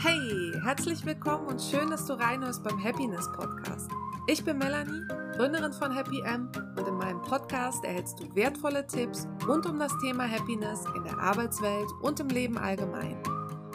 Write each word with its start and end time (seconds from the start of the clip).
Hey, 0.00 0.52
herzlich 0.62 1.04
willkommen 1.04 1.48
und 1.48 1.60
schön, 1.60 1.90
dass 1.90 2.06
du 2.06 2.12
reinhörst 2.12 2.62
beim 2.62 2.80
Happiness 2.80 3.28
Podcast. 3.32 3.90
Ich 4.28 4.44
bin 4.44 4.58
Melanie, 4.58 5.02
Gründerin 5.36 5.72
von 5.72 5.90
Happy 5.90 6.20
M 6.20 6.48
und 6.76 6.86
in 6.86 6.94
meinem 6.94 7.20
Podcast 7.22 7.82
erhältst 7.82 8.20
du 8.20 8.32
wertvolle 8.36 8.86
Tipps 8.86 9.26
rund 9.48 9.66
um 9.66 9.76
das 9.80 9.90
Thema 9.98 10.30
Happiness 10.30 10.84
in 10.94 11.02
der 11.02 11.18
Arbeitswelt 11.18 11.88
und 12.00 12.20
im 12.20 12.28
Leben 12.28 12.56
allgemein. 12.56 13.20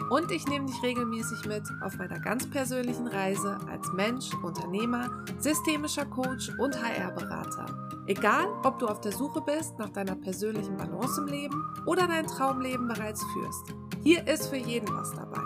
Und 0.08 0.30
ich 0.30 0.46
nehme 0.46 0.64
dich 0.64 0.82
regelmäßig 0.82 1.44
mit 1.44 1.62
auf 1.82 1.98
meiner 1.98 2.18
ganz 2.20 2.48
persönlichen 2.48 3.06
Reise 3.06 3.58
als 3.70 3.92
Mensch, 3.92 4.32
Unternehmer, 4.42 5.10
systemischer 5.38 6.06
Coach 6.06 6.48
und 6.58 6.74
HR-Berater. 6.82 7.66
Egal, 8.06 8.46
ob 8.64 8.78
du 8.78 8.86
auf 8.86 9.02
der 9.02 9.12
Suche 9.12 9.42
bist 9.42 9.78
nach 9.78 9.90
deiner 9.90 10.14
persönlichen 10.14 10.78
Balance 10.78 11.20
im 11.20 11.26
Leben 11.26 11.74
oder 11.84 12.06
dein 12.06 12.26
Traumleben 12.26 12.88
bereits 12.88 13.22
führst. 13.34 13.74
Hier 14.02 14.26
ist 14.26 14.48
für 14.48 14.56
jeden 14.56 14.88
was 14.96 15.12
dabei. 15.12 15.43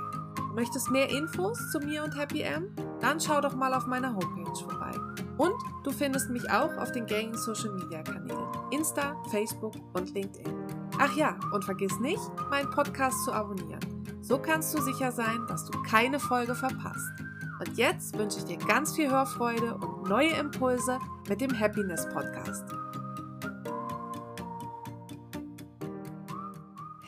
Möchtest 0.59 0.91
mehr 0.91 1.09
Infos 1.09 1.71
zu 1.71 1.79
mir 1.79 2.03
und 2.03 2.19
Happy 2.19 2.43
M? 2.43 2.75
Dann 3.01 3.21
schau 3.21 3.41
doch 3.41 3.55
mal 3.55 3.73
auf 3.75 3.87
meiner 3.87 4.13
Homepage 4.13 4.57
vorbei. 4.57 4.91
Und 5.37 5.55
du 5.85 5.93
findest 5.93 6.31
mich 6.31 6.51
auch 6.51 6.77
auf 6.79 6.91
den 6.91 7.07
gängigen 7.07 7.39
Social 7.39 7.71
Media 7.75 8.03
Kanälen 8.03 8.49
Insta, 8.73 9.15
Facebook 9.31 9.75
und 9.93 10.13
LinkedIn. 10.13 10.53
Ach 10.99 11.15
ja, 11.15 11.39
und 11.53 11.65
vergiss 11.65 12.01
nicht, 12.01 12.21
meinen 12.51 12.69
Podcast 12.71 13.25
zu 13.25 13.33
abonnieren. 13.33 13.79
So 14.21 14.37
kannst 14.37 14.77
du 14.77 14.83
sicher 14.83 15.13
sein, 15.13 15.47
dass 15.47 15.65
du 15.65 15.81
keine 15.85 16.19
Folge 16.19 16.57
verpasst. 16.57 17.13
Und 17.61 17.79
jetzt 17.79 18.19
wünsche 18.19 18.39
ich 18.39 18.45
dir 18.47 18.59
ganz 18.59 18.97
viel 18.97 19.09
Hörfreude 19.09 19.77
und 19.77 20.09
neue 20.09 20.31
Impulse 20.31 20.99
mit 21.29 21.41
dem 21.41 21.57
Happiness 21.57 22.05
Podcast. 22.09 22.65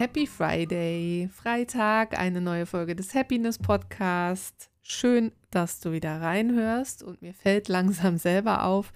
Happy 0.01 0.27
Friday, 0.27 1.29
Freitag, 1.31 2.19
eine 2.19 2.41
neue 2.41 2.65
Folge 2.65 2.97
des 2.97 3.15
Happiness 3.15 3.59
Podcast. 3.59 4.71
Schön, 4.81 5.31
dass 5.51 5.81
du 5.81 5.93
wieder 5.93 6.23
reinhörst 6.23 7.03
und 7.03 7.21
mir 7.21 7.35
fällt 7.35 7.69
langsam 7.69 8.17
selber 8.17 8.65
auf, 8.65 8.95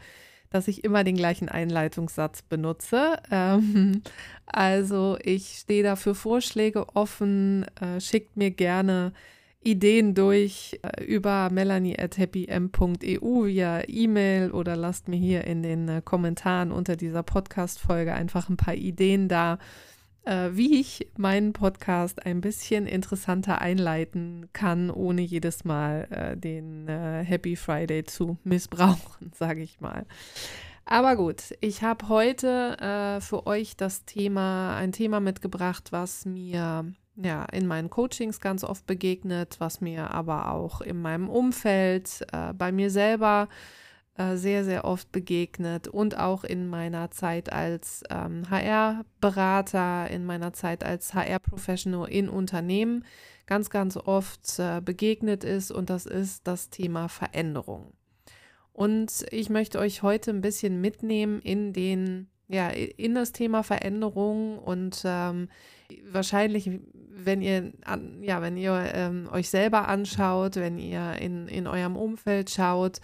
dass 0.49 0.67
ich 0.67 0.83
immer 0.83 1.05
den 1.05 1.17
gleichen 1.17 1.51
Einleitungssatz 1.51 2.41
benutze. 2.41 3.19
Ähm, 3.31 4.01
also 4.47 5.19
ich 5.23 5.59
stehe 5.59 5.83
da 5.83 5.97
für 5.97 6.15
Vorschläge 6.15 6.89
offen, 6.97 7.67
äh, 7.83 8.01
schickt 8.01 8.39
mir 8.39 8.51
gerne 8.51 9.13
Ideen 9.63 10.15
durch 10.15 10.81
äh, 10.81 11.05
über 11.05 11.51
melanie.happym.eu 11.51 13.45
via 13.45 13.83
E-Mail 13.87 14.53
oder 14.53 14.75
lasst 14.75 15.09
mir 15.09 15.19
hier 15.19 15.45
in 15.45 15.63
den 15.63 15.87
äh, 15.87 16.01
Kommentaren 16.03 16.73
unter 16.73 16.97
dieser 16.97 17.23
Podcast-Folge 17.23 18.15
einfach 18.15 18.49
ein 18.49 18.57
paar 18.57 18.75
Ideen 18.75 19.29
da 19.29 19.59
wie 20.27 20.81
ich 20.81 21.09
meinen 21.17 21.53
Podcast 21.53 22.25
ein 22.25 22.41
bisschen 22.41 22.87
interessanter 22.87 23.61
einleiten 23.61 24.49
kann, 24.53 24.91
ohne 24.91 25.21
jedes 25.21 25.65
Mal 25.65 26.09
äh, 26.11 26.37
den 26.37 26.89
äh, 26.89 27.23
Happy 27.25 27.57
Friday 27.57 28.05
zu 28.05 28.39
missbrauchen, 28.45 29.33
sage 29.35 29.63
ich 29.63 29.81
mal. 29.81 30.07
Aber 30.87 31.17
gut, 31.17 31.55
ich 31.61 31.83
habe 31.83 32.09
heute 32.09 32.79
äh, 32.79 33.21
für 33.21 33.47
euch 33.47 33.77
das 33.77 34.05
Thema, 34.05 34.77
ein 34.77 34.93
Thema 34.93 35.21
mitgebracht, 35.21 35.93
was 35.93 36.27
mir 36.27 36.85
ja 37.17 37.45
in 37.53 37.67
meinen 37.67 37.91
Coachings 37.91 38.41
ganz 38.41 38.65
oft 38.65 38.87
begegnet, 38.87 39.57
was 39.61 39.81
mir 39.81 40.11
aber 40.11 40.53
auch 40.53 40.81
in 40.81 41.01
meinem 41.01 41.29
Umfeld, 41.29 42.27
äh, 42.33 42.53
bei 42.53 42.73
mir 42.73 42.91
selber 42.91 43.49
äh, 43.51 43.84
sehr, 44.17 44.65
sehr 44.65 44.85
oft 44.85 45.11
begegnet 45.11 45.89
und 45.89 46.17
auch 46.19 46.45
in 46.45 46.69
meiner 46.69 47.11
Zeit 47.11 47.53
als 47.53 48.05
ähm, 48.11 48.49
HR-Berater, 48.49 50.09
in 50.11 50.25
meiner 50.25 50.53
Zeit 50.53 50.85
als 50.85 51.15
HR-Professional 51.15 52.09
in 52.09 52.29
Unternehmen 52.29 53.05
ganz, 53.47 53.71
ganz 53.71 53.97
oft 53.97 54.59
äh, 54.59 54.81
begegnet 54.81 55.43
ist 55.43 55.73
und 55.73 55.91
das 55.91 56.07
ist 56.07 56.47
das 56.47 56.71
Thema 56.71 57.09
Veränderung. 57.09 57.93
Und 58.73 59.27
ich 59.31 59.51
möchte 59.51 59.79
euch 59.79 60.03
heute 60.03 60.31
ein 60.31 60.41
bisschen 60.41 60.81
mitnehmen 60.81 61.41
in 61.41 61.73
den 61.73 62.29
ja, 62.47 62.69
in 62.69 63.15
das 63.15 63.33
Thema 63.33 63.63
Veränderung 63.63 64.59
und 64.59 65.03
ähm, 65.07 65.49
wahrscheinlich, 66.11 66.71
wenn 66.93 67.41
ihr, 67.41 67.73
an, 67.85 68.23
ja, 68.23 68.43
wenn 68.43 68.57
ihr 68.59 68.91
ähm, 68.95 69.29
euch 69.33 69.49
selber 69.49 69.89
anschaut, 69.89 70.57
wenn 70.57 70.79
ihr 70.79 71.15
in, 71.21 71.49
in 71.49 71.67
eurem 71.67 71.97
Umfeld 71.97 72.51
schaut, 72.51 73.01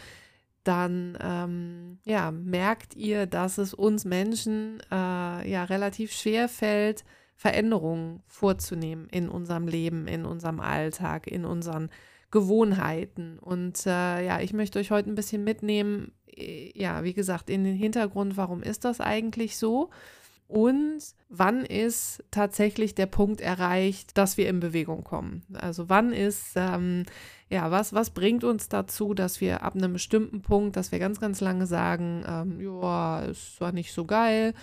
dann 0.65 1.17
ähm, 1.21 1.99
ja, 2.05 2.31
merkt 2.31 2.95
ihr, 2.95 3.27
dass 3.27 3.59
es 3.59 3.75
uns 3.75 4.05
Menschen 4.05 4.81
äh, 4.91 5.51
ja 5.51 5.65
relativ 5.65 6.13
schwer 6.13 6.49
fällt, 6.49 7.05
Veränderungen 7.35 8.23
vorzunehmen 8.27 9.09
in 9.11 9.31
unserem 9.31 9.67
Leben, 9.67 10.07
in 10.07 10.27
unserem 10.27 10.61
Alltag, 10.61 11.27
in 11.27 11.47
unseren 11.47 11.89
Gewohnheiten. 12.31 13.39
Und 13.39 13.87
äh, 13.87 14.25
ja, 14.27 14.41
ich 14.41 14.53
möchte 14.53 14.79
euch 14.79 14.91
heute 14.91 15.11
ein 15.11 15.15
bisschen 15.15 15.45
mitnehmen, 15.45 16.13
äh, 16.27 16.71
ja, 16.79 17.03
wie 17.03 17.15
gesagt, 17.15 17.49
in 17.49 17.65
den 17.65 17.77
Hintergrund, 17.77 18.37
warum 18.37 18.63
ist 18.63 18.85
das 18.85 19.01
eigentlich 19.01 19.57
so? 19.57 19.91
Und 20.51 20.99
wann 21.29 21.65
ist 21.65 22.25
tatsächlich 22.33 22.97
der 22.97 23.07
Punkt 23.07 23.41
erreicht, 23.41 24.19
dass 24.19 24.37
wir 24.37 24.49
in 24.49 24.59
Bewegung 24.59 25.05
kommen? 25.05 25.45
Also 25.55 25.89
wann 25.89 26.13
ist 26.13 26.55
ähm, 26.57 27.05
ja, 27.51 27.71
was, 27.73 27.93
was 27.93 28.11
bringt 28.11 28.45
uns 28.45 28.69
dazu, 28.69 29.13
dass 29.13 29.41
wir 29.41 29.63
ab 29.65 29.75
einem 29.75 29.93
bestimmten 29.93 30.41
Punkt, 30.41 30.77
dass 30.77 30.93
wir 30.93 31.01
ganz, 31.01 31.21
ganz 31.21 31.41
lange 31.41 31.67
sagen, 31.67 32.25
ähm, 32.27 32.61
ja, 32.61 33.21
ist 33.23 33.57
zwar 33.57 33.73
nicht 33.73 33.93
so 33.93 34.05
geil, 34.05 34.55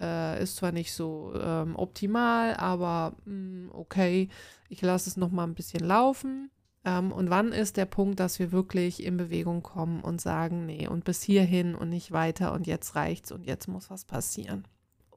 äh, 0.00 0.42
ist 0.42 0.56
zwar 0.56 0.72
nicht 0.72 0.92
so 0.92 1.32
ähm, 1.40 1.76
optimal, 1.76 2.54
aber 2.54 3.14
mh, 3.24 3.32
hm, 3.32 3.70
okay, 3.72 4.28
ich 4.68 4.82
lasse 4.82 5.08
es 5.08 5.16
noch 5.16 5.30
mal 5.30 5.44
ein 5.44 5.54
bisschen 5.54 5.84
laufen. 5.84 6.50
Ähm, 6.84 7.12
und 7.12 7.30
wann 7.30 7.52
ist 7.52 7.76
der 7.76 7.86
Punkt, 7.86 8.18
dass 8.18 8.40
wir 8.40 8.50
wirklich 8.50 9.04
in 9.04 9.16
Bewegung 9.16 9.62
kommen 9.62 10.00
und 10.00 10.20
sagen, 10.20 10.66
nee, 10.66 10.88
und 10.88 11.04
bis 11.04 11.22
hierhin 11.22 11.76
und 11.76 11.90
nicht 11.90 12.10
weiter 12.10 12.52
und 12.52 12.66
jetzt 12.66 12.96
reicht's 12.96 13.30
und 13.30 13.46
jetzt 13.46 13.68
muss 13.68 13.88
was 13.88 14.04
passieren? 14.04 14.66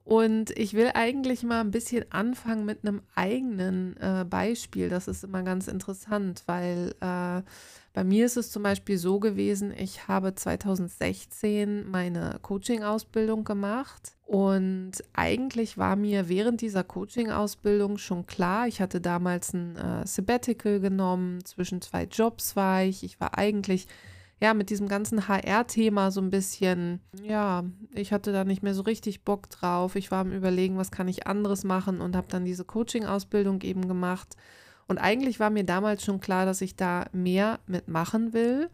Und 0.06 0.52
ich 0.52 0.76
will 0.76 0.92
eigentlich 0.94 1.42
mal 1.42 1.62
ein 1.62 1.72
bisschen 1.72 2.06
anfangen 2.12 2.64
mit 2.64 2.86
einem 2.86 3.02
eigenen 3.16 3.98
äh, 3.98 4.24
Beispiel. 4.24 4.88
Das 4.88 5.08
ist 5.08 5.24
immer 5.24 5.42
ganz 5.42 5.68
interessant, 5.68 6.44
weil 6.46 6.94
äh, 7.02 7.42
bei 7.94 8.04
mir 8.04 8.28
ist 8.28 8.38
es 8.38 8.52
zum 8.52 8.62
Beispiel 8.62 9.00
so 9.00 9.20
gewesen, 9.20 9.74
ich 9.76 10.08
habe 10.08 10.36
2016 10.36 11.90
meine 11.90 12.38
Coaching-Ausbildung 12.44 13.46
gemacht 13.46 14.12
und 14.28 14.92
eigentlich 15.14 15.80
war 15.80 15.96
mir 15.96 16.30
während 16.30 16.62
dieser 16.62 16.84
Coaching-Ausbildung 16.84 17.98
schon 17.98 18.28
klar, 18.28 18.68
ich 18.68 18.82
hatte 18.82 19.02
damals 19.02 19.54
ein 19.54 19.76
äh, 19.76 20.06
Sabbatical 20.06 20.82
genommen, 20.82 21.44
zwischen 21.46 21.82
zwei 21.82 22.04
Jobs 22.04 22.56
war 22.56 22.84
ich, 22.84 23.04
ich 23.04 23.20
war 23.20 23.38
eigentlich 23.38 23.88
ja, 24.42 24.54
mit 24.54 24.70
diesem 24.70 24.88
ganzen 24.88 25.28
HR-Thema 25.28 26.12
so 26.12 26.22
ein 26.22 26.30
bisschen, 26.30 27.00
ja, 27.24 27.64
ich 27.94 28.12
hatte 28.12 28.34
da 28.34 28.44
nicht 28.44 28.64
mehr 28.64 28.74
so 28.74 28.82
richtig 28.82 29.24
Bock 29.24 29.50
drauf. 29.50 29.96
Ich 29.96 30.12
war 30.12 30.20
am 30.20 30.32
Überlegen, 30.32 30.78
was 30.78 30.92
kann 30.92 31.08
ich 31.08 31.26
anderes 31.26 31.64
machen 31.64 32.02
und 32.02 32.16
habe 32.16 32.28
dann 32.30 32.44
diese 32.44 32.66
Coaching-Ausbildung 32.66 33.62
eben 33.62 33.88
gemacht. 33.88 34.36
Und 34.88 34.98
eigentlich 34.98 35.40
war 35.40 35.50
mir 35.50 35.64
damals 35.64 36.04
schon 36.04 36.20
klar, 36.20 36.46
dass 36.46 36.62
ich 36.62 36.76
da 36.76 37.06
mehr 37.14 37.60
mitmachen 37.66 38.34
will. 38.34 38.70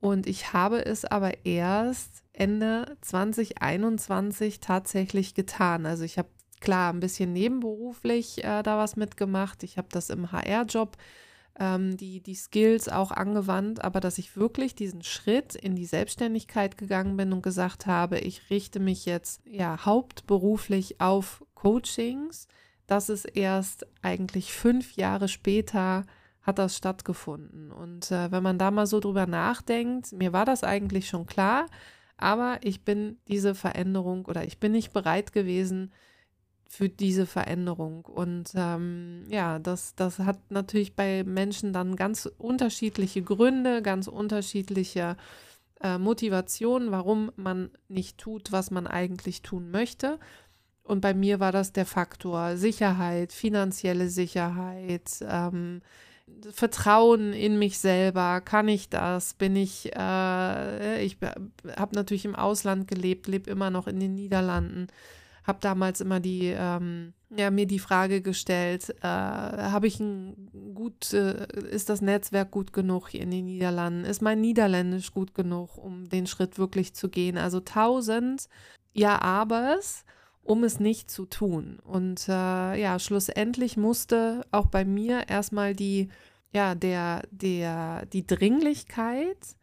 Und 0.00 0.26
ich 0.26 0.52
habe 0.52 0.84
es 0.84 1.04
aber 1.04 1.46
erst 1.46 2.22
Ende 2.32 2.96
2021 3.00 4.60
tatsächlich 4.60 5.34
getan. 5.34 5.86
Also 5.86 6.04
ich 6.04 6.18
habe 6.18 6.28
klar 6.60 6.92
ein 6.92 7.00
bisschen 7.00 7.32
nebenberuflich 7.32 8.44
äh, 8.44 8.62
da 8.62 8.78
was 8.78 8.96
mitgemacht. 8.96 9.62
Ich 9.62 9.78
habe 9.78 9.88
das 9.90 10.10
im 10.10 10.32
HR-Job 10.32 10.96
ähm, 11.58 11.96
die, 11.96 12.20
die 12.20 12.34
Skills 12.34 12.88
auch 12.88 13.10
angewandt, 13.10 13.84
aber 13.84 14.00
dass 14.00 14.18
ich 14.18 14.36
wirklich 14.36 14.74
diesen 14.74 15.02
Schritt 15.02 15.54
in 15.54 15.74
die 15.74 15.86
Selbstständigkeit 15.86 16.78
gegangen 16.78 17.16
bin 17.16 17.32
und 17.32 17.42
gesagt 17.42 17.86
habe, 17.86 18.18
ich 18.18 18.50
richte 18.50 18.80
mich 18.80 19.04
jetzt 19.04 19.42
ja 19.46 19.84
hauptberuflich 19.84 21.00
auf 21.00 21.44
Coachings. 21.54 22.48
Das 22.86 23.08
ist 23.08 23.24
erst 23.24 23.86
eigentlich 24.02 24.52
fünf 24.52 24.96
Jahre 24.96 25.28
später 25.28 26.04
hat 26.42 26.58
das 26.58 26.76
stattgefunden. 26.76 27.70
Und 27.70 28.10
äh, 28.10 28.32
wenn 28.32 28.42
man 28.42 28.58
da 28.58 28.70
mal 28.70 28.86
so 28.86 28.98
drüber 28.98 29.26
nachdenkt, 29.26 30.12
mir 30.12 30.32
war 30.32 30.44
das 30.44 30.64
eigentlich 30.64 31.08
schon 31.08 31.26
klar, 31.26 31.66
aber 32.16 32.58
ich 32.62 32.84
bin 32.84 33.18
diese 33.28 33.54
Veränderung 33.54 34.26
oder 34.26 34.44
ich 34.44 34.58
bin 34.58 34.72
nicht 34.72 34.92
bereit 34.92 35.32
gewesen, 35.32 35.92
für 36.72 36.88
diese 36.88 37.26
Veränderung. 37.26 38.06
Und 38.06 38.52
ähm, 38.54 39.26
ja, 39.28 39.58
das, 39.58 39.94
das 39.94 40.18
hat 40.20 40.38
natürlich 40.50 40.96
bei 40.96 41.22
Menschen 41.22 41.74
dann 41.74 41.96
ganz 41.96 42.24
unterschiedliche 42.38 43.20
Gründe, 43.20 43.82
ganz 43.82 44.08
unterschiedliche 44.08 45.18
äh, 45.82 45.98
Motivationen, 45.98 46.90
warum 46.90 47.30
man 47.36 47.68
nicht 47.88 48.16
tut, 48.16 48.52
was 48.52 48.70
man 48.70 48.86
eigentlich 48.86 49.42
tun 49.42 49.70
möchte. 49.70 50.18
Und 50.82 51.02
bei 51.02 51.12
mir 51.12 51.40
war 51.40 51.52
das 51.52 51.74
der 51.74 51.84
Faktor 51.84 52.56
Sicherheit, 52.56 53.34
finanzielle 53.34 54.08
Sicherheit, 54.08 55.10
ähm, 55.28 55.82
Vertrauen 56.52 57.34
in 57.34 57.58
mich 57.58 57.80
selber. 57.80 58.40
Kann 58.40 58.68
ich 58.68 58.88
das? 58.88 59.34
Bin 59.34 59.56
ich, 59.56 59.94
äh, 59.94 61.04
ich 61.04 61.18
habe 61.76 61.94
natürlich 61.94 62.24
im 62.24 62.34
Ausland 62.34 62.88
gelebt, 62.88 63.26
lebe 63.26 63.50
immer 63.50 63.68
noch 63.68 63.86
in 63.86 64.00
den 64.00 64.14
Niederlanden 64.14 64.86
habe 65.44 65.58
damals 65.60 66.00
immer 66.00 66.20
die, 66.20 66.54
ähm, 66.56 67.14
ja, 67.30 67.50
mir 67.50 67.66
die 67.66 67.78
Frage 67.78 68.22
gestellt, 68.22 68.94
äh, 69.00 69.06
habe 69.06 69.86
ich 69.86 69.98
ein 69.98 70.74
gut, 70.74 71.12
äh, 71.12 71.46
ist 71.70 71.88
das 71.88 72.00
Netzwerk 72.00 72.50
gut 72.50 72.72
genug 72.72 73.08
hier 73.08 73.22
in 73.22 73.30
den 73.30 73.46
Niederlanden? 73.46 74.04
Ist 74.04 74.22
mein 74.22 74.40
Niederländisch 74.40 75.12
gut 75.12 75.34
genug, 75.34 75.76
um 75.78 76.08
den 76.08 76.26
Schritt 76.26 76.58
wirklich 76.58 76.94
zu 76.94 77.08
gehen? 77.08 77.38
Also 77.38 77.60
tausend 77.60 78.48
Ja-Abers, 78.92 80.04
um 80.42 80.64
es 80.64 80.78
nicht 80.78 81.10
zu 81.10 81.26
tun. 81.26 81.78
Und 81.82 82.28
äh, 82.28 82.80
ja, 82.80 82.98
schlussendlich 82.98 83.76
musste 83.76 84.44
auch 84.50 84.66
bei 84.66 84.84
mir 84.84 85.28
erstmal 85.28 85.74
die, 85.74 86.08
ja, 86.52 86.74
der, 86.74 87.22
der, 87.30 88.06
die 88.06 88.26
Dringlichkeit 88.26 89.56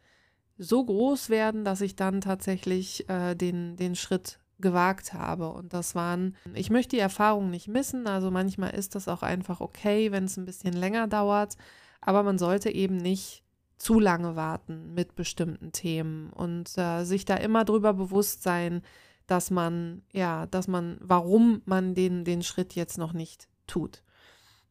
so 0.58 0.84
groß 0.84 1.30
werden, 1.30 1.64
dass 1.64 1.82
ich 1.82 1.96
dann 1.96 2.20
tatsächlich 2.20 3.08
äh, 3.10 3.36
den, 3.36 3.78
den 3.78 3.96
Schritt 3.96 4.40
gewagt 4.60 5.14
habe. 5.14 5.50
Und 5.50 5.74
das 5.74 5.96
waren, 5.96 6.36
ich 6.54 6.70
möchte 6.70 6.96
die 6.96 7.02
Erfahrung 7.02 7.50
nicht 7.50 7.68
missen. 7.68 8.08
Also 8.08 8.32
manchmal 8.32 8.72
ist 8.72 8.96
das 8.96 9.08
auch 9.08 9.24
einfach 9.24 9.62
okay, 9.62 10.12
wenn 10.12 10.26
es 10.26 10.38
ein 10.38 10.46
bisschen 10.46 10.74
länger 10.74 11.08
dauert. 11.08 11.56
Aber 12.02 12.24
man 12.24 12.38
sollte 12.38 12.70
eben 12.70 12.98
nicht 12.98 13.44
zu 13.78 14.00
lange 14.00 14.36
warten 14.36 14.94
mit 14.94 15.16
bestimmten 15.16 15.72
Themen 15.72 16.32
und 16.32 16.78
äh, 16.78 17.04
sich 17.06 17.26
da 17.26 17.36
immer 17.36 17.64
drüber 17.64 17.94
bewusst 17.94 18.44
sein, 18.44 18.82
dass 19.26 19.52
man, 19.52 20.02
ja, 20.12 20.48
dass 20.48 20.68
man, 20.68 20.98
warum 21.02 21.62
man 21.66 21.96
den, 21.96 22.26
den 22.26 22.44
Schritt 22.44 22.76
jetzt 22.76 22.98
noch 22.98 23.14
nicht 23.14 23.48
tut. 23.68 24.04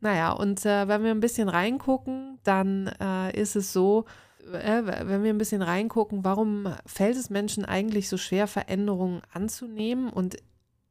Naja, 0.01 0.33
und 0.33 0.65
äh, 0.65 0.89
wenn 0.89 1.03
wir 1.03 1.11
ein 1.11 1.21
bisschen 1.21 1.49
reingucken, 1.49 2.39
dann 2.45 2.89
äh, 3.01 3.41
ist 3.41 3.57
es 3.57 3.73
so, 3.73 4.05
wenn 4.53 5.23
wir 5.23 5.33
ein 5.33 5.39
bisschen 5.39 5.63
reingucken, 5.63 6.25
warum 6.25 6.75
fällt 6.87 7.17
es 7.17 7.31
Menschen 7.31 7.65
eigentlich 7.65 8.09
so 8.09 8.17
schwer, 8.17 8.47
Veränderungen 8.47 9.23
anzunehmen 9.33 10.11
und 10.11 10.37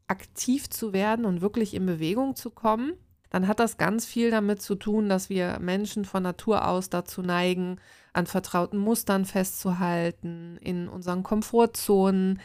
aktiv 0.08 0.70
zu 0.70 0.94
werden 0.94 1.26
und 1.26 1.42
wirklich 1.42 1.74
in 1.74 1.86
Bewegung 1.86 2.36
zu 2.36 2.50
kommen, 2.50 2.94
dann 3.30 3.48
hat 3.48 3.60
das 3.60 3.78
ganz 3.78 4.06
viel 4.06 4.32
damit 4.32 4.62
zu 4.62 4.76
tun, 4.76 5.10
dass 5.10 5.30
wir 5.30 5.60
Menschen 5.60 6.06
von 6.06 6.24
Natur 6.24 6.68
aus 6.68 6.90
dazu 6.90 7.22
neigen, 7.22 7.80
an 8.14 8.26
vertrauten 8.26 8.80
Mustern 8.80 9.26
festzuhalten, 9.26 10.58
in 10.62 10.88
unseren 10.88 11.24
Komfortzonen 11.24 12.40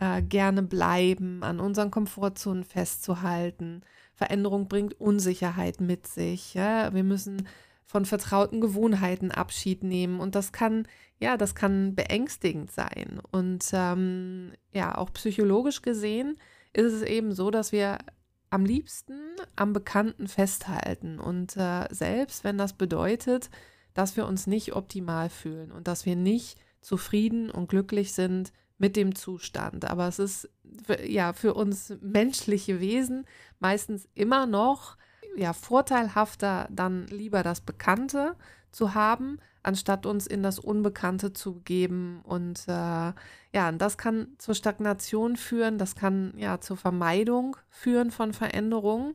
äh, 0.00 0.22
gerne 0.22 0.62
bleiben, 0.62 1.42
an 1.42 1.60
unseren 1.60 1.90
Komfortzonen 1.90 2.64
festzuhalten. 2.64 3.82
Veränderung 4.14 4.68
bringt 4.68 5.00
Unsicherheit 5.00 5.80
mit 5.80 6.06
sich. 6.06 6.54
Ja? 6.54 6.92
Wir 6.92 7.04
müssen 7.04 7.46
von 7.84 8.04
vertrauten 8.04 8.60
Gewohnheiten 8.60 9.30
Abschied 9.30 9.82
nehmen. 9.84 10.20
Und 10.20 10.34
das 10.34 10.52
kann, 10.52 10.88
ja, 11.18 11.36
das 11.36 11.54
kann 11.54 11.94
beängstigend 11.94 12.70
sein. 12.70 13.20
Und 13.30 13.64
ähm, 13.72 14.52
ja, 14.72 14.96
auch 14.96 15.12
psychologisch 15.12 15.82
gesehen 15.82 16.38
ist 16.72 16.92
es 16.92 17.02
eben 17.02 17.32
so, 17.32 17.50
dass 17.50 17.72
wir 17.72 17.98
am 18.50 18.64
liebsten 18.64 19.14
am 19.56 19.72
Bekannten 19.72 20.28
festhalten. 20.28 21.18
Und 21.18 21.56
äh, 21.56 21.86
selbst 21.90 22.44
wenn 22.44 22.58
das 22.58 22.72
bedeutet, 22.72 23.50
dass 23.94 24.16
wir 24.16 24.26
uns 24.26 24.46
nicht 24.46 24.74
optimal 24.74 25.28
fühlen 25.28 25.72
und 25.72 25.88
dass 25.88 26.06
wir 26.06 26.16
nicht 26.16 26.58
zufrieden 26.80 27.50
und 27.50 27.68
glücklich 27.68 28.12
sind 28.12 28.52
mit 28.78 28.96
dem 28.96 29.14
Zustand. 29.14 29.84
Aber 29.84 30.08
es 30.08 30.18
ist 30.18 30.50
ja 31.06 31.32
für 31.32 31.54
uns 31.54 31.94
menschliche 32.00 32.80
Wesen 32.80 33.24
meistens 33.60 34.08
immer 34.14 34.46
noch 34.46 34.96
ja, 35.36 35.52
vorteilhafter, 35.52 36.68
dann 36.70 37.06
lieber 37.08 37.42
das 37.42 37.60
Bekannte 37.60 38.36
zu 38.72 38.94
haben, 38.94 39.38
anstatt 39.62 40.06
uns 40.06 40.26
in 40.26 40.42
das 40.42 40.58
Unbekannte 40.58 41.32
zu 41.32 41.60
geben. 41.64 42.20
Und 42.24 42.64
äh, 42.68 43.12
ja, 43.52 43.68
und 43.68 43.78
das 43.78 43.98
kann 43.98 44.28
zur 44.38 44.54
Stagnation 44.54 45.36
führen, 45.36 45.78
das 45.78 45.94
kann 45.94 46.34
ja 46.36 46.60
zur 46.60 46.76
Vermeidung 46.76 47.56
führen 47.70 48.10
von 48.10 48.32
Veränderungen. 48.32 49.14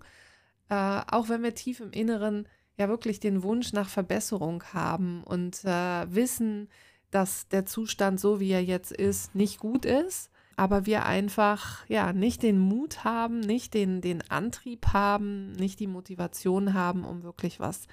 Äh, 0.70 1.02
auch 1.10 1.30
wenn 1.30 1.44
wir 1.44 1.56
tief 1.56 1.80
im 1.80 1.92
Inneren 1.92 2.48
ja 2.78 2.90
wirklich 2.90 3.20
den 3.20 3.44
Wunsch 3.44 3.74
nach 3.74 3.90
Verbesserung 3.90 4.64
haben 4.74 5.24
und 5.24 5.64
äh, 5.66 6.14
wissen, 6.14 6.70
dass 7.12 7.48
der 7.50 7.66
Zustand 7.66 8.20
so 8.20 8.40
wie 8.40 8.52
er 8.52 8.64
jetzt 8.64 8.92
ist 8.92 9.36
nicht 9.36 9.60
gut 9.60 9.86
ist 9.86 10.32
aber 10.60 10.86
wir 10.86 11.06
einfach 11.06 11.88
ja 11.88 12.12
nicht 12.12 12.44
den 12.44 12.60
Mut 12.60 13.06
haben, 13.06 13.40
nicht 13.40 13.74
den, 13.74 14.02
den 14.02 14.30
Antrieb 14.30 14.88
haben, 14.92 15.54
nicht 15.54 15.80
die 15.80 15.88
Motivation 15.88 16.74
haben, 16.74 17.06
um 17.06 17.24
wirklich 17.24 17.62
was 17.62 17.88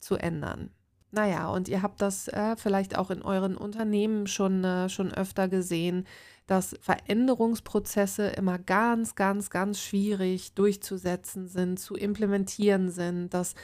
zu 0.00 0.16
ändern. 0.16 0.68
Naja, 1.12 1.48
und 1.48 1.66
ihr 1.66 1.80
habt 1.80 2.02
das 2.02 2.28
äh, 2.28 2.56
vielleicht 2.56 2.98
auch 2.98 3.10
in 3.10 3.22
euren 3.22 3.56
Unternehmen 3.56 4.26
schon, 4.26 4.62
äh, 4.64 4.90
schon 4.90 5.14
öfter 5.14 5.48
gesehen, 5.48 6.06
dass 6.46 6.76
Veränderungsprozesse 6.82 8.28
immer 8.28 8.58
ganz, 8.58 9.14
ganz, 9.14 9.48
ganz 9.48 9.80
schwierig 9.80 10.52
durchzusetzen 10.52 11.48
sind, 11.48 11.80
zu 11.80 11.94
implementieren 11.94 12.90
sind, 12.90 13.32
dass 13.32 13.54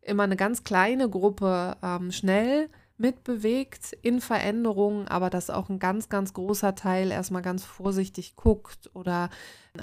immer 0.00 0.22
eine 0.22 0.36
ganz 0.36 0.64
kleine 0.64 1.10
Gruppe 1.10 1.76
ähm, 1.82 2.10
schnell 2.12 2.70
mitbewegt 2.98 3.92
in 4.02 4.20
Veränderungen, 4.20 5.06
aber 5.08 5.30
dass 5.30 5.50
auch 5.50 5.68
ein 5.68 5.78
ganz, 5.78 6.08
ganz 6.08 6.32
großer 6.32 6.74
Teil 6.74 7.10
erstmal 7.10 7.42
ganz 7.42 7.64
vorsichtig 7.64 8.36
guckt 8.36 8.90
oder 8.94 9.28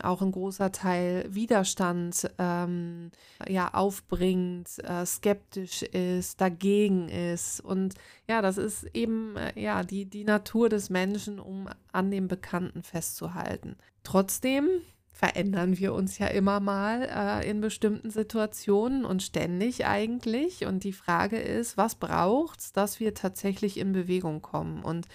auch 0.02 0.22
ein 0.22 0.32
großer 0.32 0.72
Teil 0.72 1.26
Widerstand 1.30 2.32
ähm, 2.40 3.12
ja, 3.48 3.74
aufbringt, 3.74 4.70
äh, 4.84 5.06
skeptisch 5.06 5.84
ist, 5.84 6.42
dagegen 6.42 7.10
ist. 7.10 7.60
Und 7.62 7.94
ja, 8.28 8.42
das 8.42 8.58
ist 8.58 8.84
eben 8.96 9.36
äh, 9.38 9.60
ja, 9.60 9.84
die, 9.84 10.06
die 10.06 10.24
Natur 10.24 10.70
des 10.70 10.90
Menschen, 10.90 11.40
um 11.40 11.70
an 11.92 12.10
dem 12.10 12.28
Bekannten 12.28 12.82
festzuhalten. 12.82 13.76
Trotzdem 14.04 14.68
verändern 15.14 15.78
wir 15.78 15.94
uns 15.94 16.18
ja 16.18 16.28
immer 16.28 16.60
mal 16.60 17.04
äh, 17.04 17.50
in 17.50 17.62
bestimmten 17.62 18.10
Situationen 18.10 19.06
und 19.06 19.22
ständig 19.22 19.86
eigentlich. 19.86 20.66
Und 20.66 20.84
die 20.84 20.92
Frage 20.92 21.38
ist, 21.38 21.78
was 21.78 21.96
braucht 21.96 22.60
es, 22.60 22.74
dass 22.74 23.00
wir 23.00 23.14
tatsächlich 23.14 23.78
in 23.78 23.94
Bewegung 23.94 24.42
kommen? 24.42 24.84
Und 24.84 25.08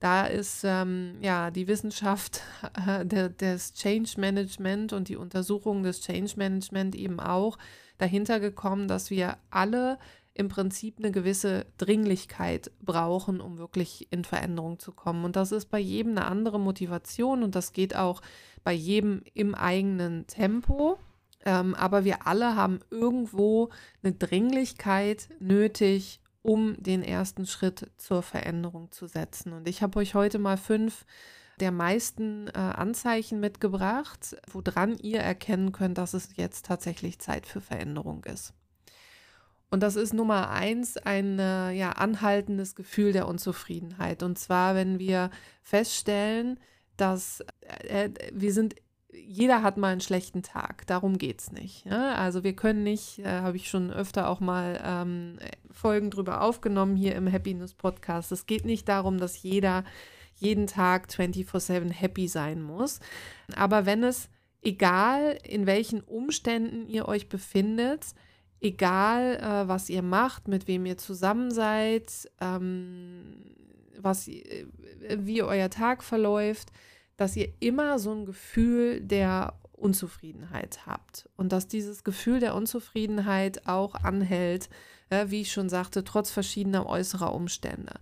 da 0.00 0.26
ist 0.26 0.62
ähm, 0.64 1.16
ja 1.20 1.52
die 1.52 1.68
Wissenschaft 1.68 2.42
äh, 2.86 3.06
de, 3.06 3.30
des 3.30 3.72
Change 3.72 4.20
Management 4.20 4.92
und 4.92 5.08
die 5.08 5.16
Untersuchung 5.16 5.84
des 5.84 6.00
Change 6.00 6.34
Management 6.36 6.96
eben 6.96 7.20
auch 7.20 7.56
dahinter 7.98 8.40
gekommen, 8.40 8.88
dass 8.88 9.10
wir 9.10 9.38
alle 9.50 9.98
im 10.36 10.48
Prinzip 10.48 10.98
eine 10.98 11.12
gewisse 11.12 11.66
Dringlichkeit 11.78 12.70
brauchen, 12.82 13.40
um 13.40 13.58
wirklich 13.58 14.08
in 14.10 14.24
Veränderung 14.24 14.78
zu 14.78 14.92
kommen. 14.92 15.24
Und 15.24 15.36
das 15.36 15.50
ist 15.50 15.70
bei 15.70 15.78
jedem 15.78 16.12
eine 16.12 16.26
andere 16.26 16.60
Motivation 16.60 17.42
und 17.42 17.54
das 17.54 17.72
geht 17.72 17.96
auch 17.96 18.20
bei 18.62 18.72
jedem 18.72 19.22
im 19.34 19.54
eigenen 19.54 20.26
Tempo. 20.26 20.98
Ähm, 21.44 21.74
aber 21.74 22.04
wir 22.04 22.26
alle 22.26 22.54
haben 22.54 22.80
irgendwo 22.90 23.70
eine 24.02 24.12
Dringlichkeit 24.12 25.28
nötig, 25.38 26.20
um 26.42 26.80
den 26.82 27.02
ersten 27.02 27.46
Schritt 27.46 27.90
zur 27.96 28.22
Veränderung 28.22 28.92
zu 28.92 29.06
setzen. 29.06 29.52
Und 29.52 29.66
ich 29.66 29.82
habe 29.82 29.98
euch 29.98 30.14
heute 30.14 30.38
mal 30.38 30.56
fünf 30.56 31.06
der 31.60 31.72
meisten 31.72 32.48
äh, 32.48 32.58
Anzeichen 32.58 33.40
mitgebracht, 33.40 34.36
woran 34.52 34.98
ihr 34.98 35.20
erkennen 35.20 35.72
könnt, 35.72 35.96
dass 35.96 36.12
es 36.12 36.36
jetzt 36.36 36.66
tatsächlich 36.66 37.18
Zeit 37.18 37.46
für 37.46 37.62
Veränderung 37.62 38.24
ist. 38.24 38.52
Und 39.70 39.82
das 39.82 39.96
ist 39.96 40.14
Nummer 40.14 40.50
eins 40.50 40.96
ein 40.96 41.38
äh, 41.38 41.72
ja, 41.72 41.90
anhaltendes 41.90 42.74
Gefühl 42.74 43.12
der 43.12 43.26
Unzufriedenheit. 43.26 44.22
Und 44.22 44.38
zwar, 44.38 44.74
wenn 44.74 44.98
wir 44.98 45.30
feststellen, 45.62 46.60
dass 46.96 47.44
äh, 47.88 48.10
wir 48.32 48.52
sind, 48.52 48.76
jeder 49.12 49.62
hat 49.62 49.76
mal 49.76 49.92
einen 49.92 50.00
schlechten 50.00 50.42
Tag, 50.42 50.86
darum 50.86 51.18
geht 51.18 51.40
es 51.40 51.52
nicht. 51.52 51.84
Ja? 51.84 52.14
Also 52.14 52.44
wir 52.44 52.54
können 52.54 52.84
nicht, 52.84 53.18
äh, 53.18 53.40
habe 53.40 53.56
ich 53.56 53.68
schon 53.68 53.92
öfter 53.92 54.28
auch 54.28 54.40
mal 54.40 54.80
ähm, 54.84 55.38
Folgen 55.70 56.10
drüber 56.10 56.42
aufgenommen 56.42 56.96
hier 56.96 57.16
im 57.16 57.30
Happiness 57.30 57.74
Podcast. 57.74 58.30
Es 58.30 58.46
geht 58.46 58.64
nicht 58.64 58.88
darum, 58.88 59.18
dass 59.18 59.42
jeder 59.42 59.84
jeden 60.36 60.66
Tag 60.66 61.08
24/7 61.08 61.90
happy 61.90 62.28
sein 62.28 62.62
muss. 62.62 63.00
Aber 63.56 63.86
wenn 63.86 64.04
es, 64.04 64.28
egal 64.62 65.38
in 65.42 65.66
welchen 65.66 66.02
Umständen 66.02 66.86
ihr 66.86 67.08
euch 67.08 67.28
befindet, 67.28 68.14
egal 68.60 69.36
äh, 69.36 69.68
was 69.68 69.88
ihr 69.88 70.02
macht, 70.02 70.48
mit 70.48 70.66
wem 70.66 70.86
ihr 70.86 70.98
zusammen 70.98 71.50
seid, 71.50 72.30
ähm, 72.40 73.54
was, 73.98 74.28
äh, 74.28 74.66
wie 75.18 75.42
euer 75.42 75.70
Tag 75.70 76.02
verläuft, 76.02 76.70
dass 77.16 77.36
ihr 77.36 77.52
immer 77.60 77.98
so 77.98 78.12
ein 78.12 78.26
Gefühl 78.26 79.00
der 79.00 79.54
Unzufriedenheit 79.72 80.86
habt 80.86 81.28
und 81.36 81.52
dass 81.52 81.68
dieses 81.68 82.02
Gefühl 82.02 82.40
der 82.40 82.54
Unzufriedenheit 82.54 83.66
auch 83.66 83.94
anhält, 83.94 84.68
äh, 85.10 85.26
wie 85.28 85.42
ich 85.42 85.52
schon 85.52 85.68
sagte, 85.68 86.04
trotz 86.04 86.30
verschiedener 86.30 86.86
äußerer 86.86 87.34
Umstände. 87.34 87.94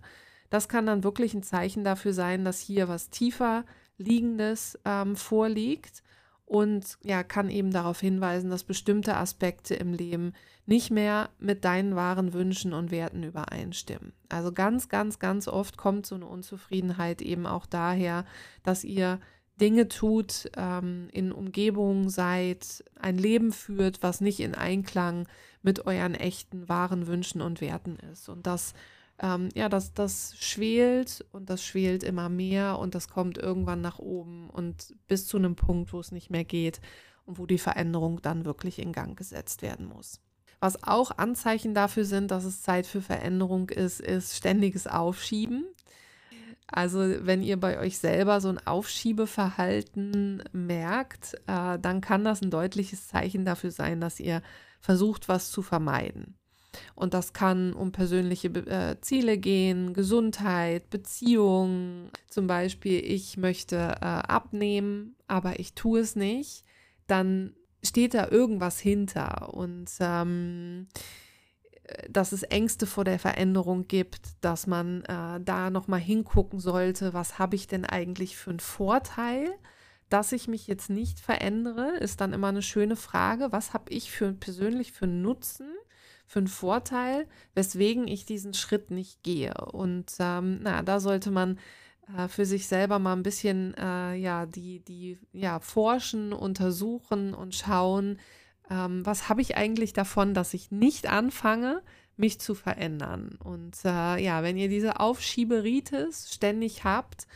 Das 0.49 0.69
kann 0.69 0.85
dann 0.85 1.03
wirklich 1.03 1.33
ein 1.33 1.43
Zeichen 1.43 1.83
dafür 1.83 2.13
sein, 2.13 2.45
dass 2.45 2.59
hier 2.59 2.87
was 2.87 3.09
tiefer 3.09 3.65
liegendes 3.97 4.79
ähm, 4.85 5.15
vorliegt 5.15 6.03
und 6.45 6.97
ja, 7.03 7.23
kann 7.23 7.49
eben 7.49 7.71
darauf 7.71 7.99
hinweisen, 7.99 8.49
dass 8.49 8.63
bestimmte 8.63 9.17
Aspekte 9.17 9.73
im 9.75 9.93
Leben 9.93 10.33
nicht 10.67 10.91
mehr 10.91 11.29
mit 11.39 11.65
deinen 11.65 11.95
wahren 11.95 12.33
Wünschen 12.33 12.73
und 12.73 12.91
Werten 12.91 13.23
übereinstimmen. 13.23 14.13
Also 14.29 14.51
ganz, 14.51 14.89
ganz, 14.89 15.19
ganz 15.19 15.47
oft 15.47 15.77
kommt 15.77 16.05
so 16.05 16.15
eine 16.15 16.25
Unzufriedenheit 16.25 17.21
eben 17.21 17.45
auch 17.45 17.65
daher, 17.65 18.25
dass 18.63 18.83
ihr 18.83 19.19
Dinge 19.59 19.87
tut, 19.87 20.51
ähm, 20.57 21.07
in 21.11 21.31
Umgebung 21.31 22.09
seid, 22.09 22.83
ein 22.99 23.17
Leben 23.17 23.51
führt, 23.51 24.03
was 24.03 24.21
nicht 24.21 24.39
in 24.39 24.53
Einklang 24.53 25.27
mit 25.61 25.85
euren 25.85 26.13
echten, 26.13 26.67
wahren 26.67 27.07
Wünschen 27.07 27.41
und 27.41 27.61
Werten 27.61 27.97
ist. 28.11 28.27
Und 28.27 28.45
das, 28.45 28.73
ähm, 29.19 29.49
ja, 29.53 29.69
das, 29.69 29.93
das 29.93 30.35
schwelt 30.37 31.25
und 31.31 31.49
das 31.49 31.63
schwelt 31.63 32.03
immer 32.03 32.29
mehr 32.29 32.79
und 32.79 32.95
das 32.95 33.07
kommt 33.07 33.37
irgendwann 33.37 33.81
nach 33.81 33.99
oben 33.99 34.49
und 34.49 34.93
bis 35.07 35.25
zu 35.27 35.37
einem 35.37 35.55
Punkt, 35.55 35.93
wo 35.93 35.99
es 35.99 36.11
nicht 36.11 36.29
mehr 36.29 36.43
geht 36.43 36.81
und 37.25 37.37
wo 37.37 37.45
die 37.45 37.57
Veränderung 37.57 38.21
dann 38.21 38.45
wirklich 38.45 38.79
in 38.79 38.91
Gang 38.91 39.17
gesetzt 39.17 39.61
werden 39.61 39.87
muss. 39.87 40.19
Was 40.59 40.83
auch 40.83 41.17
Anzeichen 41.17 41.73
dafür 41.73 42.05
sind, 42.05 42.31
dass 42.31 42.43
es 42.43 42.61
Zeit 42.61 42.87
für 42.87 43.01
Veränderung 43.01 43.69
ist, 43.69 43.99
ist 43.99 44.35
ständiges 44.35 44.87
Aufschieben. 44.87 45.65
Also 46.67 46.99
wenn 46.99 47.43
ihr 47.43 47.59
bei 47.59 47.79
euch 47.79 47.99
selber 47.99 48.41
so 48.41 48.49
ein 48.49 48.65
Aufschiebeverhalten 48.65 50.43
merkt, 50.51 51.35
äh, 51.47 51.77
dann 51.79 52.01
kann 52.01 52.23
das 52.23 52.41
ein 52.41 52.49
deutliches 52.49 53.07
Zeichen 53.07 53.45
dafür 53.45 53.71
sein, 53.71 54.01
dass 54.01 54.19
ihr 54.19 54.41
versucht, 54.81 55.29
was 55.29 55.51
zu 55.51 55.61
vermeiden. 55.61 56.35
Und 56.95 57.13
das 57.13 57.33
kann 57.33 57.73
um 57.73 57.91
persönliche 57.91 58.47
äh, 58.47 58.99
Ziele 59.01 59.37
gehen, 59.37 59.93
Gesundheit, 59.93 60.89
Beziehungen. 60.89 62.09
Zum 62.29 62.47
Beispiel, 62.47 62.99
ich 63.03 63.37
möchte 63.37 63.75
äh, 63.75 64.05
abnehmen, 64.05 65.15
aber 65.27 65.59
ich 65.59 65.73
tue 65.73 65.99
es 65.99 66.15
nicht. 66.15 66.63
Dann 67.07 67.53
steht 67.83 68.13
da 68.13 68.29
irgendwas 68.29 68.79
hinter. 68.79 69.53
Und 69.53 69.89
ähm, 69.99 70.87
dass 72.09 72.31
es 72.31 72.43
Ängste 72.43 72.87
vor 72.87 73.03
der 73.03 73.19
Veränderung 73.19 73.87
gibt, 73.87 74.21
dass 74.41 74.67
man 74.67 75.03
äh, 75.03 75.39
da 75.41 75.69
nochmal 75.69 75.99
hingucken 75.99 76.59
sollte, 76.59 77.13
was 77.13 77.37
habe 77.37 77.55
ich 77.55 77.67
denn 77.67 77.85
eigentlich 77.85 78.37
für 78.37 78.49
einen 78.49 78.59
Vorteil, 78.59 79.49
dass 80.09 80.31
ich 80.31 80.47
mich 80.47 80.67
jetzt 80.67 80.89
nicht 80.89 81.19
verändere, 81.19 81.97
ist 81.97 82.21
dann 82.21 82.33
immer 82.33 82.47
eine 82.47 82.61
schöne 82.61 82.95
Frage. 82.95 83.51
Was 83.51 83.73
habe 83.73 83.91
ich 83.91 84.11
für 84.11 84.33
persönlich 84.33 84.91
für 84.91 85.05
einen 85.05 85.21
Nutzen, 85.21 85.67
für 86.25 86.39
einen 86.39 86.47
Vorteil, 86.47 87.27
weswegen 87.53 88.07
ich 88.07 88.25
diesen 88.25 88.53
Schritt 88.53 88.91
nicht 88.91 89.23
gehe? 89.23 89.53
Und 89.71 90.11
ähm, 90.19 90.59
na, 90.61 90.81
da 90.81 90.99
sollte 90.99 91.31
man 91.31 91.59
äh, 92.17 92.27
für 92.27 92.45
sich 92.45 92.67
selber 92.67 92.99
mal 92.99 93.13
ein 93.13 93.23
bisschen 93.23 93.73
äh, 93.75 94.15
ja 94.15 94.45
die 94.45 94.79
die 94.79 95.17
ja 95.33 95.59
forschen, 95.59 96.33
untersuchen 96.33 97.33
und 97.33 97.55
schauen, 97.55 98.19
ähm, 98.69 99.05
was 99.05 99.29
habe 99.29 99.41
ich 99.41 99.57
eigentlich 99.57 99.93
davon, 99.93 100.33
dass 100.33 100.53
ich 100.53 100.71
nicht 100.71 101.09
anfange, 101.09 101.81
mich 102.17 102.39
zu 102.39 102.55
verändern. 102.55 103.37
Und 103.43 103.77
äh, 103.83 104.23
ja, 104.23 104.43
wenn 104.43 104.57
ihr 104.57 104.69
diese 104.69 104.99
Aufschieberitis 104.99 106.33
ständig 106.33 106.83
habt, 106.83 107.27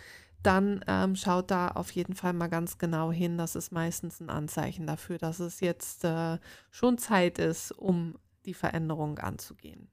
dann 0.42 0.84
ähm, 0.88 1.16
schaut 1.16 1.52
da 1.52 1.70
auf 1.70 1.92
jeden 1.92 2.16
Fall 2.16 2.34
mal 2.34 2.48
ganz 2.48 2.78
genau 2.78 3.12
hin. 3.12 3.38
Das 3.38 3.56
ist 3.56 3.72
meistens 3.72 4.22
ein 4.22 4.30
Anzeichen 4.30 4.88
dafür, 4.88 5.18
dass 5.18 5.40
es 5.40 5.60
jetzt 5.60 6.06
äh, 6.06 6.38
schon 6.72 6.98
Zeit 6.98 7.40
ist, 7.40 7.72
um 7.72 8.16
die 8.46 8.54
Veränderung 8.54 9.20
anzugehen. 9.20 9.90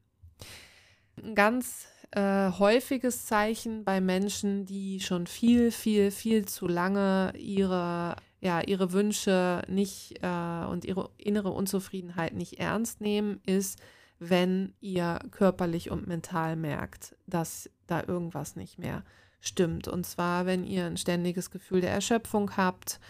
Ein 1.23 1.35
ganz 1.35 1.87
äh, 2.13 2.51
häufiges 2.51 3.27
Zeichen 3.27 3.85
bei 3.85 4.01
Menschen, 4.01 4.67
die 4.67 5.01
schon 5.01 5.27
viel, 5.27 5.71
viel, 5.71 6.11
viel 6.11 6.47
zu 6.47 6.69
lange 6.69 7.33
ihre 7.37 8.17
ja, 8.41 8.61
ihre 8.61 8.93
Wünsche 8.93 9.63
nicht 9.67 10.23
äh, 10.23 10.65
und 10.67 10.85
ihre 10.85 11.11
innere 11.17 11.51
Unzufriedenheit 11.51 12.35
nicht 12.35 12.59
ernst 12.59 13.01
nehmen, 13.01 13.41
ist, 13.47 13.81
wenn 14.19 14.75
ihr 14.81 15.19
körperlich 15.31 15.91
und 15.91 16.07
mental 16.07 16.57
merkt, 16.57 17.17
dass 17.27 17.71
da 17.87 18.03
irgendwas 18.07 18.57
nicht 18.57 18.79
mehr 18.79 19.05
stimmt. 19.41 19.89
Und 19.89 20.07
zwar, 20.07 20.47
wenn 20.47 20.65
ihr 20.65 20.87
ein 20.87 20.97
ständiges 20.97 21.51
Gefühl 21.51 21.81
der 21.81 21.91
Erschöpfung 21.91 22.57
habt, 22.57 23.01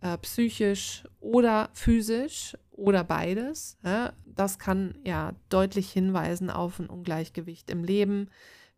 äh, 0.00 0.18
psychisch 0.18 1.04
oder 1.20 1.70
physisch 1.72 2.56
oder 2.72 3.04
beides. 3.04 3.76
Ja, 3.84 4.12
das 4.24 4.58
kann 4.58 4.94
ja 5.04 5.34
deutlich 5.48 5.90
hinweisen 5.90 6.50
auf 6.50 6.78
ein 6.78 6.86
Ungleichgewicht 6.86 7.70
im 7.70 7.84
Leben. 7.84 8.28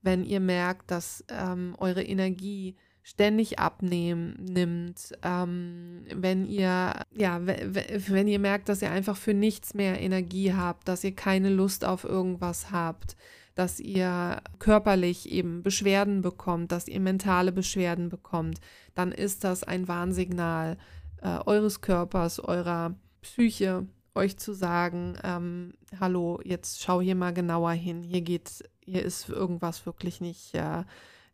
Wenn 0.02 0.24
ihr 0.24 0.40
merkt, 0.40 0.90
dass 0.90 1.24
ähm, 1.28 1.76
eure 1.78 2.02
Energie 2.02 2.76
ständig 3.04 3.58
abnehmen 3.58 4.36
nimmt, 4.40 5.12
ähm, 5.22 6.04
wenn 6.14 6.44
ihr 6.46 6.92
ja, 7.12 7.40
wenn 7.42 8.28
ihr 8.28 8.38
merkt, 8.38 8.68
dass 8.68 8.82
ihr 8.82 8.90
einfach 8.90 9.16
für 9.16 9.34
nichts 9.34 9.74
mehr 9.74 10.00
Energie 10.00 10.52
habt, 10.52 10.86
dass 10.88 11.04
ihr 11.04 11.14
keine 11.14 11.50
Lust 11.50 11.84
auf 11.84 12.04
irgendwas 12.04 12.70
habt, 12.70 13.16
dass 13.54 13.80
ihr 13.80 14.40
körperlich 14.58 15.30
eben 15.30 15.62
Beschwerden 15.62 16.22
bekommt, 16.22 16.72
dass 16.72 16.88
ihr 16.88 17.00
mentale 17.00 17.52
Beschwerden 17.52 18.08
bekommt, 18.08 18.60
dann 18.94 19.12
ist 19.12 19.44
das 19.44 19.62
ein 19.62 19.88
Warnsignal 19.88 20.78
äh, 21.22 21.38
eures 21.46 21.80
Körpers, 21.80 22.40
eurer 22.40 22.94
Psyche, 23.22 23.86
euch 24.14 24.36
zu 24.36 24.52
sagen, 24.52 25.16
ähm, 25.22 25.74
hallo, 25.98 26.40
jetzt 26.44 26.82
schau 26.82 27.00
hier 27.00 27.14
mal 27.14 27.32
genauer 27.32 27.72
hin, 27.72 28.02
hier 28.02 28.20
geht, 28.20 28.62
hier 28.84 29.02
ist 29.02 29.28
irgendwas 29.28 29.86
wirklich 29.86 30.20
nicht 30.20 30.54
äh, 30.54 30.84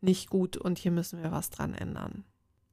nicht 0.01 0.31
gut 0.31 0.57
und 0.57 0.79
hier 0.79 0.91
müssen 0.91 1.23
wir 1.23 1.33
was 1.33 1.51
dran 1.51 1.75
ändern. 1.75 2.25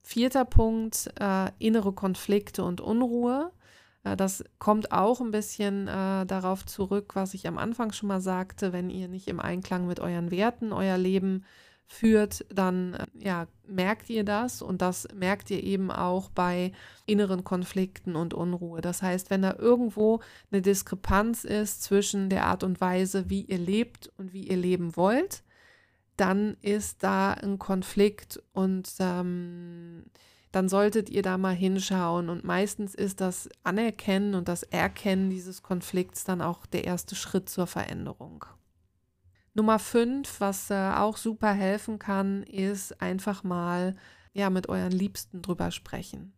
Vierter 0.01 0.45
Punkt, 0.45 1.09
äh, 1.19 1.49
innere 1.57 1.93
Konflikte 1.93 2.63
und 2.63 2.81
Unruhe. 2.81 3.51
Äh, 4.03 4.15
das 4.15 4.43
kommt 4.59 4.91
auch 4.91 5.19
ein 5.21 5.31
bisschen 5.31 5.87
äh, 5.87 6.25
darauf 6.25 6.65
zurück, 6.65 7.15
was 7.15 7.33
ich 7.33 7.47
am 7.47 7.57
Anfang 7.57 7.91
schon 7.91 8.09
mal 8.09 8.21
sagte, 8.21 8.71
wenn 8.71 8.89
ihr 8.89 9.07
nicht 9.07 9.27
im 9.27 9.39
Einklang 9.39 9.87
mit 9.87 9.99
euren 9.99 10.29
Werten 10.29 10.71
euer 10.73 10.97
Leben 10.97 11.43
führt, 11.87 12.45
dann 12.49 12.93
äh, 12.95 13.05
ja, 13.19 13.47
merkt 13.67 14.09
ihr 14.09 14.23
das 14.23 14.61
und 14.61 14.81
das 14.81 15.07
merkt 15.13 15.49
ihr 15.51 15.63
eben 15.63 15.91
auch 15.91 16.29
bei 16.29 16.71
inneren 17.05 17.43
Konflikten 17.43 18.15
und 18.15 18.33
Unruhe. 18.33 18.81
Das 18.81 19.01
heißt, 19.01 19.29
wenn 19.29 19.43
da 19.43 19.55
irgendwo 19.57 20.19
eine 20.51 20.61
Diskrepanz 20.61 21.43
ist 21.43 21.83
zwischen 21.83 22.29
der 22.29 22.45
Art 22.45 22.63
und 22.63 22.81
Weise, 22.81 23.29
wie 23.29 23.41
ihr 23.41 23.59
lebt 23.59 24.11
und 24.17 24.33
wie 24.33 24.47
ihr 24.47 24.57
leben 24.57 24.95
wollt, 24.95 25.43
dann 26.17 26.57
ist 26.61 27.03
da 27.03 27.33
ein 27.33 27.59
Konflikt 27.59 28.41
und 28.53 28.89
ähm, 28.99 30.05
dann 30.51 30.69
solltet 30.69 31.09
ihr 31.09 31.21
da 31.21 31.37
mal 31.37 31.53
hinschauen. 31.53 32.29
Und 32.29 32.45
meistens 32.45 32.95
ist 32.95 33.19
das 33.19 33.49
Anerkennen 33.63 34.35
und 34.35 34.47
das 34.47 34.63
Erkennen 34.63 35.29
dieses 35.29 35.61
Konflikts 35.61 36.23
dann 36.23 36.41
auch 36.41 36.65
der 36.65 36.85
erste 36.85 37.15
Schritt 37.15 37.49
zur 37.49 37.67
Veränderung. 37.67 38.45
Nummer 39.55 39.79
fünf, 39.79 40.41
was 40.41 40.69
äh, 40.69 40.91
auch 40.95 41.15
super 41.15 41.51
helfen 41.53 41.97
kann, 41.97 42.43
ist 42.43 43.01
einfach 43.01 43.43
mal 43.43 43.95
ja 44.33 44.49
mit 44.49 44.67
euren 44.67 44.91
Liebsten 44.91 45.41
drüber 45.41 45.71
sprechen. 45.71 46.33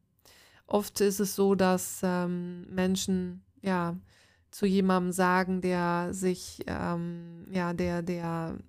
Oft 0.67 1.01
ist 1.01 1.19
es 1.19 1.35
so, 1.35 1.55
dass 1.55 2.01
ähm, 2.03 2.67
Menschen 2.69 3.43
ja 3.61 3.97
zu 4.51 4.67
jemandem 4.67 5.11
sagen, 5.11 5.61
der 5.61 6.09
sich 6.13 6.63
ähm, 6.67 7.47
ja 7.51 7.73
der 7.73 8.03
der 8.03 8.59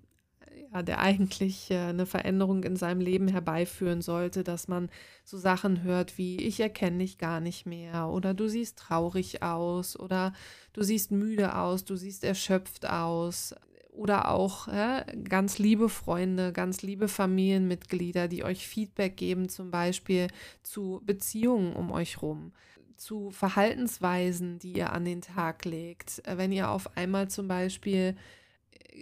ja, 0.73 0.83
der 0.83 0.99
eigentlich 0.99 1.71
äh, 1.71 1.77
eine 1.77 2.05
Veränderung 2.05 2.63
in 2.63 2.75
seinem 2.75 3.01
Leben 3.01 3.27
herbeiführen 3.27 4.01
sollte, 4.01 4.43
dass 4.43 4.67
man 4.67 4.89
so 5.23 5.37
Sachen 5.37 5.83
hört 5.83 6.17
wie 6.17 6.37
ich 6.37 6.59
erkenne 6.59 6.99
dich 6.99 7.17
gar 7.17 7.39
nicht 7.39 7.65
mehr 7.65 8.07
oder 8.09 8.33
du 8.33 8.47
siehst 8.47 8.77
traurig 8.77 9.41
aus 9.43 9.99
oder 9.99 10.33
du 10.73 10.83
siehst 10.83 11.11
müde 11.11 11.55
aus, 11.55 11.85
du 11.85 11.95
siehst 11.95 12.23
erschöpft 12.23 12.87
aus 12.89 13.55
oder 13.99 14.29
auch 14.29 14.67
ja, 14.69 15.03
ganz 15.27 15.59
liebe 15.59 15.89
Freunde, 15.89 16.53
ganz 16.53 16.81
liebe 16.81 17.09
Familienmitglieder, 17.09 18.29
die 18.29 18.45
euch 18.45 18.65
Feedback 18.65 19.17
geben, 19.17 19.49
zum 19.49 19.71
Beispiel 19.71 20.27
zu 20.63 21.01
Beziehungen 21.05 21.73
um 21.73 21.91
euch 21.91 22.21
rum 22.21 22.53
zu 22.95 23.31
Verhaltensweisen, 23.31 24.59
die 24.59 24.73
ihr 24.73 24.91
an 24.91 25.05
den 25.05 25.21
Tag 25.21 25.63
legt. 25.65 26.21
Wenn 26.25 26.51
ihr 26.51 26.69
auf 26.69 26.97
einmal 26.97 27.29
zum 27.29 27.47
Beispiel 27.47 28.15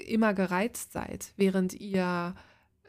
immer 0.06 0.34
gereizt 0.34 0.94
seid, 0.94 1.34
während 1.36 1.74
ihr 1.74 2.36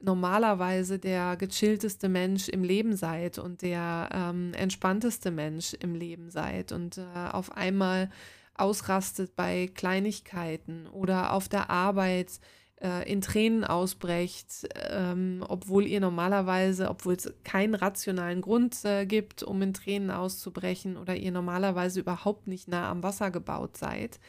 normalerweise 0.00 0.98
der 0.98 1.36
gechillteste 1.36 2.08
Mensch 2.08 2.48
im 2.48 2.62
Leben 2.62 2.96
seid 2.96 3.38
und 3.38 3.62
der 3.62 4.08
ähm, 4.12 4.52
entspannteste 4.54 5.30
Mensch 5.30 5.74
im 5.74 5.94
Leben 5.94 6.30
seid 6.30 6.72
und 6.72 6.98
äh, 6.98 7.30
auf 7.32 7.56
einmal 7.56 8.10
ausrastet 8.58 9.36
bei 9.36 9.70
Kleinigkeiten 9.74 10.86
oder 10.88 11.32
auf 11.32 11.48
der 11.48 11.70
Arbeit 11.70 12.40
äh, 12.80 13.10
in 13.10 13.20
Tränen 13.20 13.64
ausbrecht, 13.64 14.68
ähm, 14.90 15.44
obwohl 15.48 15.86
ihr 15.86 16.00
normalerweise, 16.00 16.88
obwohl 16.88 17.14
es 17.14 17.32
keinen 17.44 17.74
rationalen 17.74 18.40
Grund 18.40 18.84
äh, 18.84 19.06
gibt, 19.06 19.42
um 19.42 19.60
in 19.62 19.74
Tränen 19.74 20.10
auszubrechen 20.10 20.96
oder 20.96 21.16
ihr 21.16 21.32
normalerweise 21.32 22.00
überhaupt 22.00 22.46
nicht 22.46 22.68
nah 22.68 22.90
am 22.90 23.02
Wasser 23.02 23.30
gebaut 23.30 23.76
seid. 23.76 24.20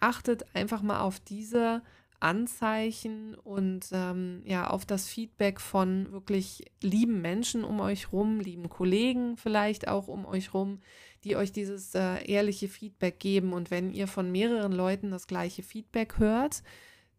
Achtet 0.00 0.44
einfach 0.54 0.82
mal 0.82 1.00
auf 1.00 1.18
diese 1.18 1.82
Anzeichen 2.20 3.34
und 3.36 3.88
ähm, 3.92 4.42
ja 4.44 4.68
auf 4.68 4.84
das 4.84 5.06
Feedback 5.06 5.60
von 5.60 6.10
wirklich 6.10 6.64
lieben 6.82 7.20
Menschen 7.20 7.64
um 7.64 7.80
euch 7.80 8.12
rum, 8.12 8.40
lieben 8.40 8.68
Kollegen 8.68 9.36
vielleicht 9.36 9.88
auch 9.88 10.08
um 10.08 10.26
euch 10.26 10.52
rum, 10.52 10.80
die 11.24 11.36
euch 11.36 11.52
dieses 11.52 11.94
äh, 11.94 12.24
ehrliche 12.24 12.68
Feedback 12.68 13.20
geben. 13.20 13.52
Und 13.52 13.70
wenn 13.70 13.92
ihr 13.92 14.08
von 14.08 14.32
mehreren 14.32 14.72
Leuten 14.72 15.10
das 15.10 15.26
gleiche 15.26 15.62
Feedback 15.62 16.18
hört, 16.18 16.62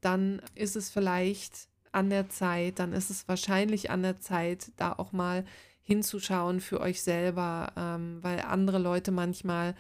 dann 0.02 0.42
ist 0.56 0.76
es 0.76 0.90
vielleicht 0.90 1.70
an 1.92 2.10
der 2.10 2.30
Zeit, 2.30 2.80
dann 2.80 2.94
ist 2.94 3.10
es 3.10 3.28
wahrscheinlich 3.28 3.90
an 3.90 4.04
der 4.04 4.20
Zeit, 4.20 4.72
da 4.78 4.94
auch 4.94 5.12
mal 5.12 5.46
hinzuschauen 5.82 6.60
für 6.60 6.82
euch 6.82 7.02
selber, 7.02 7.74
ähm, 7.76 8.20
weil 8.22 8.42
andere 8.42 8.78
Leute 8.78 9.12
manchmal 9.12 9.76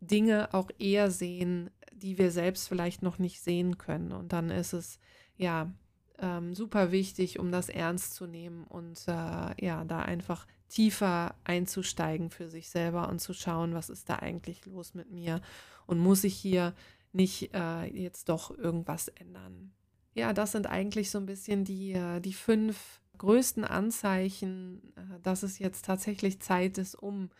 Dinge 0.00 0.52
auch 0.52 0.70
eher 0.78 1.10
sehen, 1.10 1.70
die 1.92 2.18
wir 2.18 2.30
selbst 2.30 2.68
vielleicht 2.68 3.02
noch 3.02 3.18
nicht 3.18 3.40
sehen 3.40 3.78
können. 3.78 4.12
Und 4.12 4.32
dann 4.32 4.50
ist 4.50 4.72
es 4.72 4.98
ja 5.36 5.72
ähm, 6.18 6.54
super 6.54 6.92
wichtig, 6.92 7.38
um 7.38 7.50
das 7.50 7.68
ernst 7.68 8.14
zu 8.14 8.26
nehmen 8.26 8.64
und 8.64 9.06
äh, 9.06 9.64
ja, 9.64 9.84
da 9.86 10.02
einfach 10.02 10.46
tiefer 10.68 11.34
einzusteigen 11.44 12.30
für 12.30 12.48
sich 12.48 12.68
selber 12.68 13.08
und 13.08 13.20
zu 13.20 13.32
schauen, 13.32 13.74
was 13.74 13.88
ist 13.88 14.08
da 14.08 14.16
eigentlich 14.16 14.66
los 14.66 14.94
mit 14.94 15.10
mir 15.10 15.40
und 15.86 15.98
muss 15.98 16.24
ich 16.24 16.34
hier 16.34 16.74
nicht 17.12 17.54
äh, 17.54 17.84
jetzt 17.86 18.28
doch 18.28 18.56
irgendwas 18.56 19.08
ändern. 19.08 19.72
Ja, 20.14 20.32
das 20.32 20.52
sind 20.52 20.66
eigentlich 20.66 21.10
so 21.10 21.18
ein 21.18 21.26
bisschen 21.26 21.64
die, 21.64 21.92
äh, 21.92 22.20
die 22.20 22.32
fünf 22.32 23.00
größten 23.18 23.64
Anzeichen, 23.64 24.82
äh, 24.96 25.20
dass 25.22 25.42
es 25.42 25.58
jetzt 25.58 25.84
tatsächlich 25.84 26.40
Zeit 26.40 26.78
ist, 26.78 26.94
um 26.94 27.30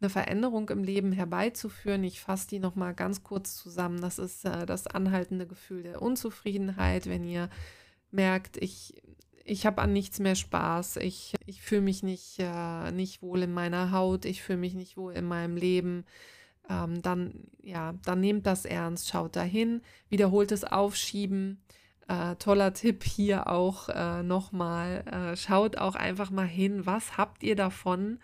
eine 0.00 0.10
Veränderung 0.10 0.68
im 0.70 0.84
Leben 0.84 1.12
herbeizuführen. 1.12 2.04
Ich 2.04 2.20
fasse 2.20 2.48
die 2.48 2.58
nochmal 2.58 2.94
ganz 2.94 3.22
kurz 3.22 3.56
zusammen. 3.56 4.00
Das 4.00 4.18
ist 4.18 4.44
äh, 4.44 4.66
das 4.66 4.86
anhaltende 4.86 5.46
Gefühl 5.46 5.82
der 5.82 6.02
Unzufriedenheit, 6.02 7.06
wenn 7.06 7.24
ihr 7.24 7.48
merkt, 8.10 8.56
ich, 8.56 9.02
ich 9.44 9.66
habe 9.66 9.82
an 9.82 9.92
nichts 9.92 10.18
mehr 10.18 10.34
Spaß, 10.34 10.96
ich, 10.96 11.34
ich 11.46 11.62
fühle 11.62 11.82
mich 11.82 12.02
nicht, 12.02 12.38
äh, 12.38 12.90
nicht 12.92 13.22
wohl 13.22 13.42
in 13.42 13.52
meiner 13.52 13.92
Haut, 13.92 14.24
ich 14.24 14.42
fühle 14.42 14.58
mich 14.58 14.74
nicht 14.74 14.96
wohl 14.96 15.14
in 15.14 15.24
meinem 15.24 15.56
Leben. 15.56 16.04
Ähm, 16.68 17.02
dann, 17.02 17.48
ja, 17.60 17.94
dann 18.04 18.20
nehmt 18.20 18.46
das 18.46 18.64
ernst, 18.64 19.08
schaut 19.08 19.36
dahin, 19.36 19.82
wiederholtes 20.08 20.64
Aufschieben. 20.64 21.62
Äh, 22.08 22.36
toller 22.36 22.72
Tipp 22.74 23.02
hier 23.02 23.48
auch 23.48 23.88
äh, 23.88 24.22
nochmal. 24.22 25.04
Äh, 25.06 25.36
schaut 25.36 25.78
auch 25.78 25.94
einfach 25.94 26.30
mal 26.30 26.46
hin, 26.46 26.86
was 26.86 27.16
habt 27.16 27.42
ihr 27.42 27.56
davon, 27.56 28.18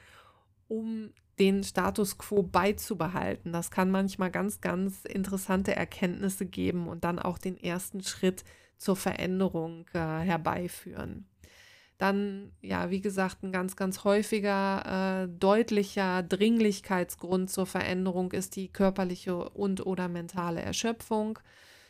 um 0.69 1.11
den 1.41 1.65
Status 1.65 2.19
quo 2.19 2.43
beizubehalten. 2.43 3.53
Das 3.53 3.71
kann 3.71 3.91
manchmal 3.91 4.31
ganz, 4.31 4.61
ganz 4.61 5.05
interessante 5.07 5.75
Erkenntnisse 5.75 6.45
geben 6.45 6.87
und 6.87 7.03
dann 7.03 7.19
auch 7.19 7.39
den 7.39 7.57
ersten 7.59 8.03
Schritt 8.03 8.45
zur 8.77 8.95
Veränderung 8.95 9.87
äh, 9.95 9.99
herbeiführen. 9.99 11.27
Dann, 11.97 12.53
ja, 12.61 12.91
wie 12.91 13.01
gesagt, 13.01 13.43
ein 13.43 13.53
ganz, 13.53 13.77
ganz 13.77 14.05
häufiger, 14.05 15.25
äh, 15.25 15.29
deutlicher 15.29 16.23
Dringlichkeitsgrund 16.23 17.51
zur 17.51 17.67
Veränderung 17.67 18.33
ist 18.33 18.57
die 18.57 18.69
körperliche 18.69 19.51
und 19.51 19.85
oder 19.85 20.09
mentale 20.09 20.63
Erschöpfung. 20.63 21.39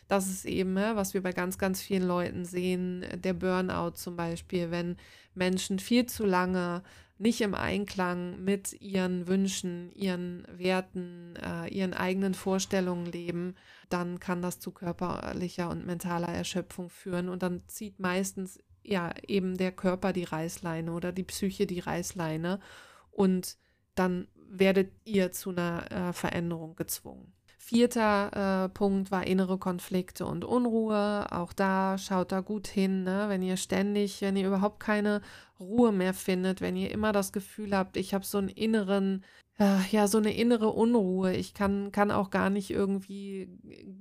Das 0.09 0.29
ist 0.29 0.45
eben, 0.45 0.75
ne, 0.75 0.93
was 0.95 1.15
wir 1.15 1.23
bei 1.23 1.33
ganz, 1.33 1.59
ganz 1.59 1.81
vielen 1.81 2.07
Leuten 2.07 2.45
sehen, 2.45 3.05
der 3.15 3.35
Burnout 3.35 3.93
zum 3.95 4.17
Beispiel, 4.17 4.73
wenn 4.73 4.97
Menschen 5.35 5.79
viel 5.79 6.07
zu 6.07 6.27
lange 6.27 6.83
nicht 7.21 7.43
im 7.43 7.55
Einklang 7.55 8.43
mit 8.43 8.81
ihren 8.81 9.29
Wünschen, 9.29 9.93
ihren 9.93 10.47
Werten, 10.57 11.37
äh, 11.37 11.69
ihren 11.69 11.93
eigenen 11.93 12.33
Vorstellungen 12.33 13.05
leben, 13.05 13.57
dann 13.91 14.21
kann 14.21 14.41
das 14.41 14.59
zu 14.59 14.71
körperlicher 14.71 15.69
und 15.69 15.85
mentaler 15.85 16.29
Erschöpfung 16.29 16.89
führen. 16.89 17.29
Und 17.29 17.43
dann 17.43 17.63
zieht 17.67 18.01
meistens 18.01 18.59
ja 18.83 19.13
eben 19.29 19.59
der 19.59 19.71
Körper 19.71 20.15
die 20.15 20.25
Reißleine 20.25 20.91
oder 20.91 21.13
die 21.13 21.25
Psyche 21.25 21.67
die 21.67 21.81
Reißleine. 21.81 22.59
Und 23.11 23.59
dann 23.95 24.27
werdet 24.49 24.91
ihr 25.05 25.31
zu 25.31 25.51
einer 25.51 25.93
äh, 25.93 26.13
Veränderung 26.15 26.75
gezwungen. 26.75 27.35
Vierter 27.63 28.65
äh, 28.65 28.69
Punkt 28.71 29.11
war 29.11 29.27
innere 29.27 29.59
Konflikte 29.59 30.25
und 30.25 30.47
Unruhe. 30.47 31.27
Auch 31.31 31.53
da 31.53 31.99
schaut 31.99 32.33
da 32.33 32.41
gut 32.41 32.67
hin, 32.67 33.05
ne? 33.05 33.27
wenn 33.29 33.43
ihr 33.43 33.59
ständig, 33.59 34.23
wenn 34.23 34.35
ihr 34.35 34.47
überhaupt 34.47 34.81
keine 34.81 35.21
Ruhe 35.61 35.93
mehr 35.93 36.15
findet, 36.15 36.63
wenn 36.63 36.75
ihr 36.75 36.91
immer 36.91 37.13
das 37.13 37.33
Gefühl 37.33 37.77
habt, 37.77 37.99
ich 37.99 38.15
habe 38.15 38.25
so 38.25 38.39
einen 38.39 38.49
inneren 38.49 39.25
ja, 39.91 40.09
so 40.09 40.17
eine 40.17 40.35
innere 40.35 40.69
Unruhe. 40.71 41.35
Ich 41.35 41.53
kann, 41.53 41.93
kann 41.93 42.11
auch 42.11 42.31
gar 42.31 42.49
nicht 42.49 42.71
irgendwie 42.71 43.49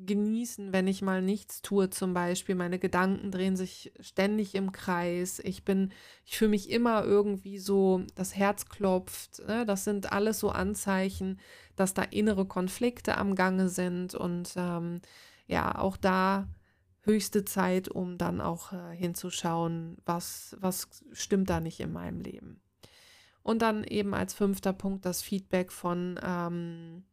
genießen, 0.06 0.72
wenn 0.72 0.88
ich 0.88 1.01
mal 1.01 1.22
nichts 1.22 1.62
tue, 1.62 1.89
zum 1.89 2.13
Beispiel. 2.13 2.56
Meine 2.56 2.80
Gedanken 2.80 3.30
drehen 3.30 3.58
sich 3.58 3.91
ständig 4.00 4.56
im 4.56 4.72
Kreis. 4.72 5.39
Ich 5.39 5.65
bin, 5.65 5.91
ich 6.24 6.38
fühle 6.38 6.52
mich 6.52 6.69
immer 6.69 7.04
irgendwie 7.04 7.60
so, 7.60 8.04
das 8.15 8.38
Herz 8.38 8.69
klopft. 8.69 9.45
Ne? 9.48 9.65
Das 9.65 9.84
sind 9.84 10.13
alles 10.13 10.39
so 10.39 10.50
Anzeichen, 10.50 11.39
dass 11.76 11.93
da 11.93 12.04
innere 12.04 12.45
Konflikte 12.45 13.17
am 13.17 13.36
Gange 13.36 13.67
sind. 13.67 14.15
Und 14.15 14.54
ähm, 14.56 15.02
ja, 15.48 15.78
auch 15.78 15.98
da 15.98 16.48
höchste 17.02 17.43
Zeit, 17.43 17.89
um 17.89 18.17
dann 18.17 18.39
auch 18.39 18.72
äh, 18.72 18.95
hinzuschauen, 18.95 19.98
was, 20.06 20.56
was 20.62 20.88
stimmt 21.12 21.50
da 21.50 21.60
nicht 21.60 21.82
in 21.82 21.91
meinem 21.91 22.22
Leben. 22.22 22.62
Und 23.43 23.62
dann 23.62 23.84
eben 23.84 24.13
als 24.13 24.34
fünfter 24.34 24.73
Punkt 24.73 25.06
das 25.06 25.21
Feedback 25.21 25.71
von, 25.71 26.19
ähm, 26.23 27.04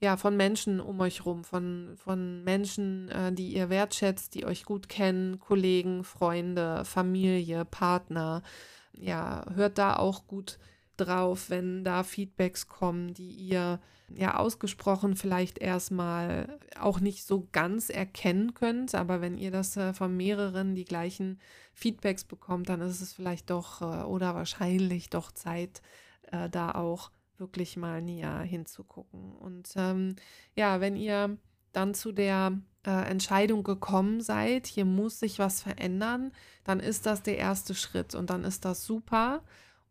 ja, 0.00 0.16
von 0.16 0.36
Menschen 0.36 0.80
um 0.80 1.00
euch 1.00 1.26
rum, 1.26 1.44
von, 1.44 1.94
von 1.96 2.44
Menschen, 2.44 3.08
äh, 3.08 3.32
die 3.32 3.54
ihr 3.54 3.68
wertschätzt, 3.68 4.34
die 4.34 4.46
euch 4.46 4.64
gut 4.64 4.88
kennen, 4.88 5.40
Kollegen, 5.40 6.04
Freunde, 6.04 6.84
Familie, 6.84 7.64
Partner. 7.64 8.42
Ja, 8.92 9.44
hört 9.54 9.78
da 9.78 9.96
auch 9.96 10.26
gut 10.26 10.58
drauf, 11.00 11.50
wenn 11.50 11.84
da 11.84 12.02
Feedbacks 12.02 12.66
kommen, 12.66 13.14
die 13.14 13.30
ihr 13.30 13.80
ja 14.14 14.36
ausgesprochen 14.36 15.16
vielleicht 15.16 15.58
erstmal 15.58 16.58
auch 16.80 17.00
nicht 17.00 17.24
so 17.26 17.46
ganz 17.52 17.90
erkennen 17.90 18.54
könnt, 18.54 18.94
aber 18.94 19.20
wenn 19.20 19.36
ihr 19.36 19.50
das 19.50 19.76
äh, 19.76 19.92
von 19.92 20.16
mehreren 20.16 20.74
die 20.74 20.84
gleichen 20.84 21.40
Feedbacks 21.74 22.24
bekommt, 22.24 22.68
dann 22.68 22.80
ist 22.80 23.00
es 23.00 23.12
vielleicht 23.12 23.50
doch 23.50 23.82
äh, 23.82 24.04
oder 24.04 24.34
wahrscheinlich 24.34 25.10
doch 25.10 25.30
Zeit, 25.32 25.82
äh, 26.32 26.48
da 26.48 26.72
auch 26.72 27.10
wirklich 27.36 27.76
mal 27.76 28.02
näher 28.02 28.40
hinzugucken. 28.40 29.32
Und 29.36 29.70
ähm, 29.76 30.16
ja, 30.54 30.80
wenn 30.80 30.96
ihr 30.96 31.36
dann 31.72 31.94
zu 31.94 32.12
der 32.12 32.58
äh, 32.86 32.90
Entscheidung 32.90 33.62
gekommen 33.62 34.20
seid, 34.20 34.66
hier 34.66 34.84
muss 34.84 35.20
sich 35.20 35.38
was 35.38 35.62
verändern, 35.62 36.32
dann 36.64 36.80
ist 36.80 37.06
das 37.06 37.22
der 37.22 37.38
erste 37.38 37.74
Schritt 37.74 38.14
und 38.14 38.30
dann 38.30 38.44
ist 38.44 38.64
das 38.64 38.84
super. 38.84 39.42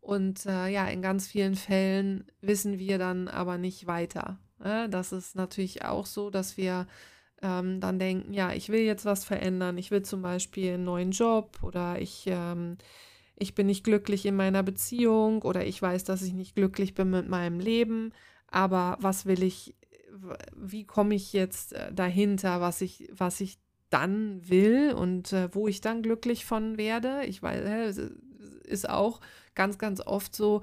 Und 0.08 0.46
äh, 0.46 0.70
ja, 0.70 0.88
in 0.88 1.02
ganz 1.02 1.28
vielen 1.28 1.56
Fällen 1.56 2.24
wissen 2.40 2.80
wir 2.80 2.98
dann 2.98 3.28
aber 3.28 3.58
nicht 3.58 3.88
weiter. 3.88 4.40
Ne? 4.58 4.88
Das 4.88 5.12
ist 5.12 5.36
natürlich 5.36 5.84
auch 5.84 6.06
so, 6.06 6.30
dass 6.30 6.56
wir 6.56 6.88
ähm, 7.42 7.82
dann 7.82 8.00
denken, 8.00 8.34
ja, 8.34 8.54
ich 8.54 8.70
will 8.70 8.80
jetzt 8.84 9.04
was 9.04 9.26
verändern. 9.26 9.78
Ich 9.78 9.92
will 9.92 10.04
zum 10.04 10.22
Beispiel 10.22 10.76
einen 10.76 10.86
neuen 10.86 11.12
Job 11.12 11.60
oder 11.62 12.00
ich, 12.00 12.24
ähm, 12.28 12.78
ich 13.36 13.54
bin 13.54 13.68
nicht 13.68 13.84
glücklich 13.84 14.26
in 14.26 14.38
meiner 14.38 14.64
Beziehung 14.64 15.42
oder 15.42 15.66
ich 15.66 15.82
weiß, 15.82 16.06
dass 16.06 16.22
ich 16.22 16.32
nicht 16.32 16.56
glücklich 16.56 16.94
bin 16.94 17.10
mit 17.10 17.28
meinem 17.28 17.60
Leben. 17.60 18.14
Aber 18.48 18.96
was 19.02 19.26
will 19.26 19.44
ich, 19.44 19.76
wie 20.56 20.86
komme 20.86 21.16
ich 21.16 21.34
jetzt 21.34 21.74
äh, 21.74 21.92
dahinter, 21.92 22.62
was 22.62 22.80
ich, 22.80 23.10
was 23.12 23.42
ich 23.42 23.60
dann 23.90 24.48
will 24.48 24.94
und 24.94 25.34
äh, 25.34 25.54
wo 25.54 25.68
ich 25.68 25.82
dann 25.82 26.02
glücklich 26.02 26.46
von 26.46 26.78
werde? 26.78 27.26
Ich 27.26 27.44
weiß, 27.44 28.00
ist 28.68 28.90
auch 28.90 29.20
ganz, 29.56 29.78
ganz 29.78 30.02
oft 30.02 30.36
so, 30.36 30.62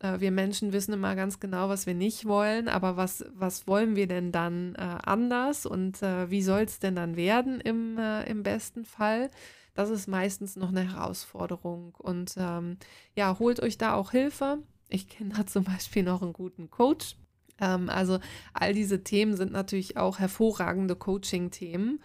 äh, 0.00 0.20
wir 0.20 0.30
Menschen 0.30 0.72
wissen 0.72 0.92
immer 0.92 1.14
ganz 1.14 1.40
genau, 1.40 1.68
was 1.68 1.86
wir 1.86 1.94
nicht 1.94 2.26
wollen, 2.26 2.68
aber 2.68 2.96
was, 2.96 3.24
was 3.34 3.66
wollen 3.66 3.96
wir 3.96 4.06
denn 4.06 4.32
dann 4.32 4.74
äh, 4.74 4.80
anders 4.80 5.66
und 5.66 6.02
äh, 6.02 6.30
wie 6.30 6.42
soll 6.42 6.62
es 6.62 6.78
denn 6.78 6.96
dann 6.96 7.16
werden 7.16 7.60
im, 7.60 7.98
äh, 7.98 8.24
im 8.24 8.42
besten 8.42 8.84
Fall? 8.84 9.30
Das 9.74 9.90
ist 9.90 10.06
meistens 10.06 10.56
noch 10.56 10.68
eine 10.68 10.92
Herausforderung. 10.92 11.94
Und 11.98 12.34
ähm, 12.38 12.78
ja, 13.16 13.38
holt 13.38 13.60
euch 13.60 13.76
da 13.76 13.94
auch 13.94 14.12
Hilfe. 14.12 14.58
Ich 14.88 15.08
kenne 15.08 15.34
da 15.36 15.46
zum 15.46 15.64
Beispiel 15.64 16.04
noch 16.04 16.22
einen 16.22 16.32
guten 16.32 16.70
Coach. 16.70 17.16
Ähm, 17.60 17.90
also 17.90 18.20
all 18.52 18.72
diese 18.72 19.02
Themen 19.02 19.36
sind 19.36 19.52
natürlich 19.52 19.96
auch 19.96 20.18
hervorragende 20.18 20.96
Coaching-Themen. 20.96 22.02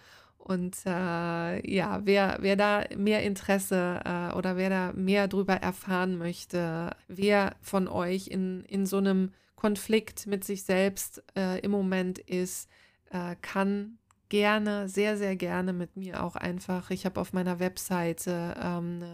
Und 0.50 0.78
äh, 0.84 1.72
ja, 1.72 2.00
wer, 2.02 2.38
wer 2.40 2.56
da 2.56 2.82
mehr 2.96 3.22
Interesse 3.22 4.00
äh, 4.04 4.34
oder 4.34 4.56
wer 4.56 4.68
da 4.68 4.92
mehr 4.94 5.28
drüber 5.28 5.54
erfahren 5.54 6.18
möchte, 6.18 6.90
wer 7.06 7.54
von 7.60 7.86
euch 7.86 8.26
in, 8.26 8.64
in 8.64 8.84
so 8.84 8.96
einem 8.96 9.30
Konflikt 9.54 10.26
mit 10.26 10.42
sich 10.42 10.64
selbst 10.64 11.22
äh, 11.36 11.60
im 11.60 11.70
Moment 11.70 12.18
ist, 12.18 12.68
äh, 13.12 13.36
kann 13.40 13.98
gerne, 14.28 14.88
sehr, 14.88 15.16
sehr 15.16 15.36
gerne 15.36 15.72
mit 15.72 15.96
mir 15.96 16.20
auch 16.20 16.34
einfach. 16.34 16.90
Ich 16.90 17.06
habe 17.06 17.20
auf 17.20 17.32
meiner 17.32 17.60
Webseite 17.60 18.56
ähm, 18.60 19.04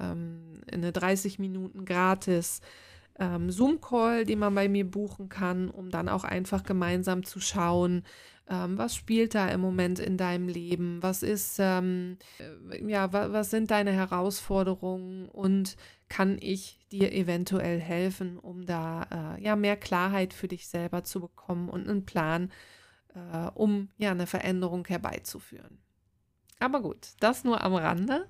ähm, 0.00 0.62
eine 0.72 0.92
30 0.92 1.38
Minuten 1.38 1.84
gratis 1.84 2.62
ähm, 3.18 3.50
Zoom-Call, 3.50 4.24
den 4.24 4.38
man 4.38 4.54
bei 4.54 4.66
mir 4.68 4.90
buchen 4.90 5.28
kann, 5.28 5.68
um 5.68 5.90
dann 5.90 6.08
auch 6.08 6.24
einfach 6.24 6.62
gemeinsam 6.62 7.22
zu 7.22 7.38
schauen, 7.38 8.02
ähm, 8.48 8.78
was 8.78 8.94
spielt 8.94 9.34
da 9.34 9.48
im 9.48 9.60
Moment 9.60 9.98
in 9.98 10.16
deinem 10.16 10.48
Leben? 10.48 11.02
Was 11.02 11.22
ist, 11.22 11.56
ähm, 11.58 12.18
äh, 12.70 12.84
ja, 12.88 13.12
wa 13.12 13.32
was 13.32 13.50
sind 13.50 13.70
deine 13.70 13.92
Herausforderungen 13.92 15.28
und 15.28 15.76
kann 16.08 16.38
ich 16.40 16.78
dir 16.92 17.12
eventuell 17.12 17.80
helfen, 17.80 18.38
um 18.38 18.64
da 18.64 19.36
äh, 19.36 19.42
ja 19.42 19.56
mehr 19.56 19.76
Klarheit 19.76 20.32
für 20.32 20.48
dich 20.48 20.68
selber 20.68 21.02
zu 21.02 21.20
bekommen 21.20 21.68
und 21.68 21.88
einen 21.88 22.06
Plan, 22.06 22.52
äh, 23.14 23.48
um 23.54 23.88
ja 23.98 24.12
eine 24.12 24.28
Veränderung 24.28 24.86
herbeizuführen. 24.86 25.78
Aber 26.60 26.80
gut, 26.80 27.14
das 27.20 27.44
nur 27.44 27.62
am 27.62 27.74
Rande. 27.74 28.28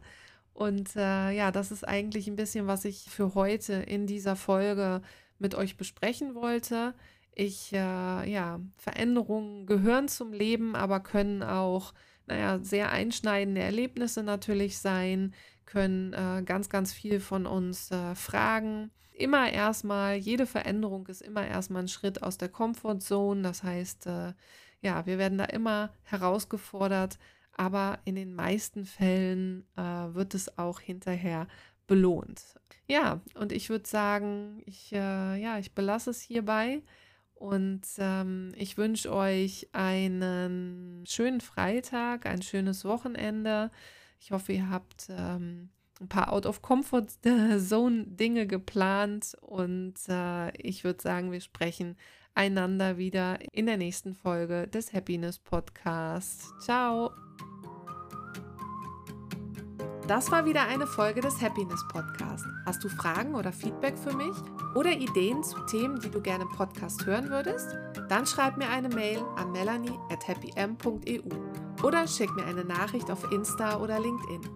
Und 0.54 0.96
äh, 0.96 1.30
ja, 1.32 1.50
das 1.50 1.70
ist 1.70 1.86
eigentlich 1.86 2.26
ein 2.28 2.36
bisschen, 2.36 2.66
was 2.66 2.86
ich 2.86 3.10
für 3.10 3.34
heute 3.34 3.74
in 3.74 4.06
dieser 4.06 4.36
Folge 4.36 5.02
mit 5.38 5.54
euch 5.54 5.76
besprechen 5.76 6.34
wollte. 6.34 6.94
Ich, 7.38 7.70
äh, 7.74 7.76
ja, 7.76 8.60
Veränderungen 8.78 9.66
gehören 9.66 10.08
zum 10.08 10.32
Leben, 10.32 10.74
aber 10.74 11.00
können 11.00 11.42
auch, 11.42 11.92
naja, 12.24 12.58
sehr 12.60 12.90
einschneidende 12.90 13.60
Erlebnisse 13.60 14.22
natürlich 14.22 14.78
sein, 14.78 15.34
können 15.66 16.14
äh, 16.14 16.42
ganz, 16.46 16.70
ganz 16.70 16.94
viel 16.94 17.20
von 17.20 17.44
uns 17.44 17.90
äh, 17.90 18.14
fragen. 18.14 18.90
Immer 19.12 19.52
erstmal, 19.52 20.16
jede 20.16 20.46
Veränderung 20.46 21.06
ist 21.08 21.20
immer 21.20 21.46
erstmal 21.46 21.82
ein 21.82 21.88
Schritt 21.88 22.22
aus 22.22 22.38
der 22.38 22.48
Comfortzone. 22.48 23.42
Das 23.42 23.62
heißt, 23.62 24.06
äh, 24.06 24.32
ja, 24.80 25.04
wir 25.04 25.18
werden 25.18 25.36
da 25.36 25.44
immer 25.44 25.92
herausgefordert, 26.04 27.18
aber 27.52 27.98
in 28.06 28.14
den 28.14 28.34
meisten 28.34 28.86
Fällen 28.86 29.66
äh, 29.76 29.82
wird 29.82 30.32
es 30.32 30.56
auch 30.56 30.80
hinterher 30.80 31.48
belohnt. 31.86 32.54
Ja, 32.88 33.20
und 33.34 33.52
ich 33.52 33.68
würde 33.68 33.86
sagen, 33.86 34.62
ich, 34.64 34.90
äh, 34.92 35.36
ja, 35.36 35.58
ich 35.58 35.74
belasse 35.74 36.08
es 36.08 36.22
hierbei 36.22 36.80
und 37.36 37.82
ähm, 37.98 38.52
ich 38.56 38.78
wünsche 38.78 39.12
euch 39.12 39.68
einen 39.72 41.04
schönen 41.06 41.40
Freitag, 41.40 42.26
ein 42.26 42.42
schönes 42.42 42.84
Wochenende. 42.84 43.70
Ich 44.18 44.32
hoffe, 44.32 44.54
ihr 44.54 44.70
habt 44.70 45.08
ähm, 45.10 45.68
ein 46.00 46.08
paar 46.08 46.32
Out-of-Comfort-Zone 46.32 48.04
Dinge 48.06 48.46
geplant 48.46 49.36
und 49.42 49.94
äh, 50.08 50.50
ich 50.56 50.82
würde 50.82 51.02
sagen, 51.02 51.30
wir 51.30 51.40
sprechen 51.40 51.96
einander 52.34 52.96
wieder 52.96 53.38
in 53.52 53.66
der 53.66 53.76
nächsten 53.76 54.14
Folge 54.14 54.66
des 54.68 54.92
Happiness 54.92 55.38
Podcasts. 55.38 56.52
Ciao! 56.60 57.10
Das 60.06 60.30
war 60.30 60.44
wieder 60.44 60.62
eine 60.62 60.86
Folge 60.86 61.20
des 61.20 61.42
Happiness 61.42 61.84
Podcast. 61.88 62.44
Hast 62.64 62.84
du 62.84 62.88
Fragen 62.88 63.34
oder 63.34 63.52
Feedback 63.52 63.98
für 63.98 64.14
mich 64.14 64.36
oder 64.76 64.92
Ideen 64.92 65.42
zu 65.42 65.58
Themen, 65.66 65.98
die 65.98 66.10
du 66.10 66.20
gerne 66.20 66.44
im 66.44 66.50
Podcast 66.50 67.04
hören 67.06 67.28
würdest? 67.28 67.76
Dann 68.08 68.24
schreib 68.24 68.56
mir 68.56 68.68
eine 68.68 68.88
Mail 68.88 69.18
an 69.34 69.50
melanie 69.50 69.98
at 70.12 70.28
happym.eu 70.28 71.22
oder 71.82 72.06
schick 72.06 72.32
mir 72.36 72.44
eine 72.44 72.64
Nachricht 72.64 73.10
auf 73.10 73.32
Insta 73.32 73.78
oder 73.78 73.98
LinkedIn. 73.98 74.48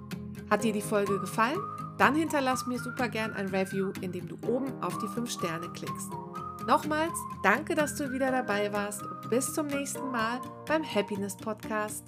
Hat 0.49 0.63
dir 0.63 0.73
die 0.73 0.81
Folge 0.81 1.19
gefallen? 1.19 1.59
Dann 1.99 2.15
hinterlass 2.15 2.67
mir 2.67 2.79
super 2.79 3.09
gern 3.09 3.33
ein 3.33 3.49
Review, 3.49 3.93
indem 4.01 4.29
du 4.29 4.37
oben 4.47 4.81
auf 4.81 4.99
die 4.99 5.09
5 5.09 5.29
Sterne 5.29 5.69
klickst. 5.71 6.11
Nochmals, 6.69 7.19
danke, 7.43 7.75
dass 7.75 7.97
du 7.97 8.13
wieder 8.13 8.31
dabei 8.31 8.73
warst 8.73 9.03
und 9.03 9.29
bis 9.31 9.53
zum 9.53 9.67
nächsten 9.67 10.13
Mal 10.13 10.41
beim 10.67 10.85
Happiness 10.85 11.37
Podcast. 11.37 12.05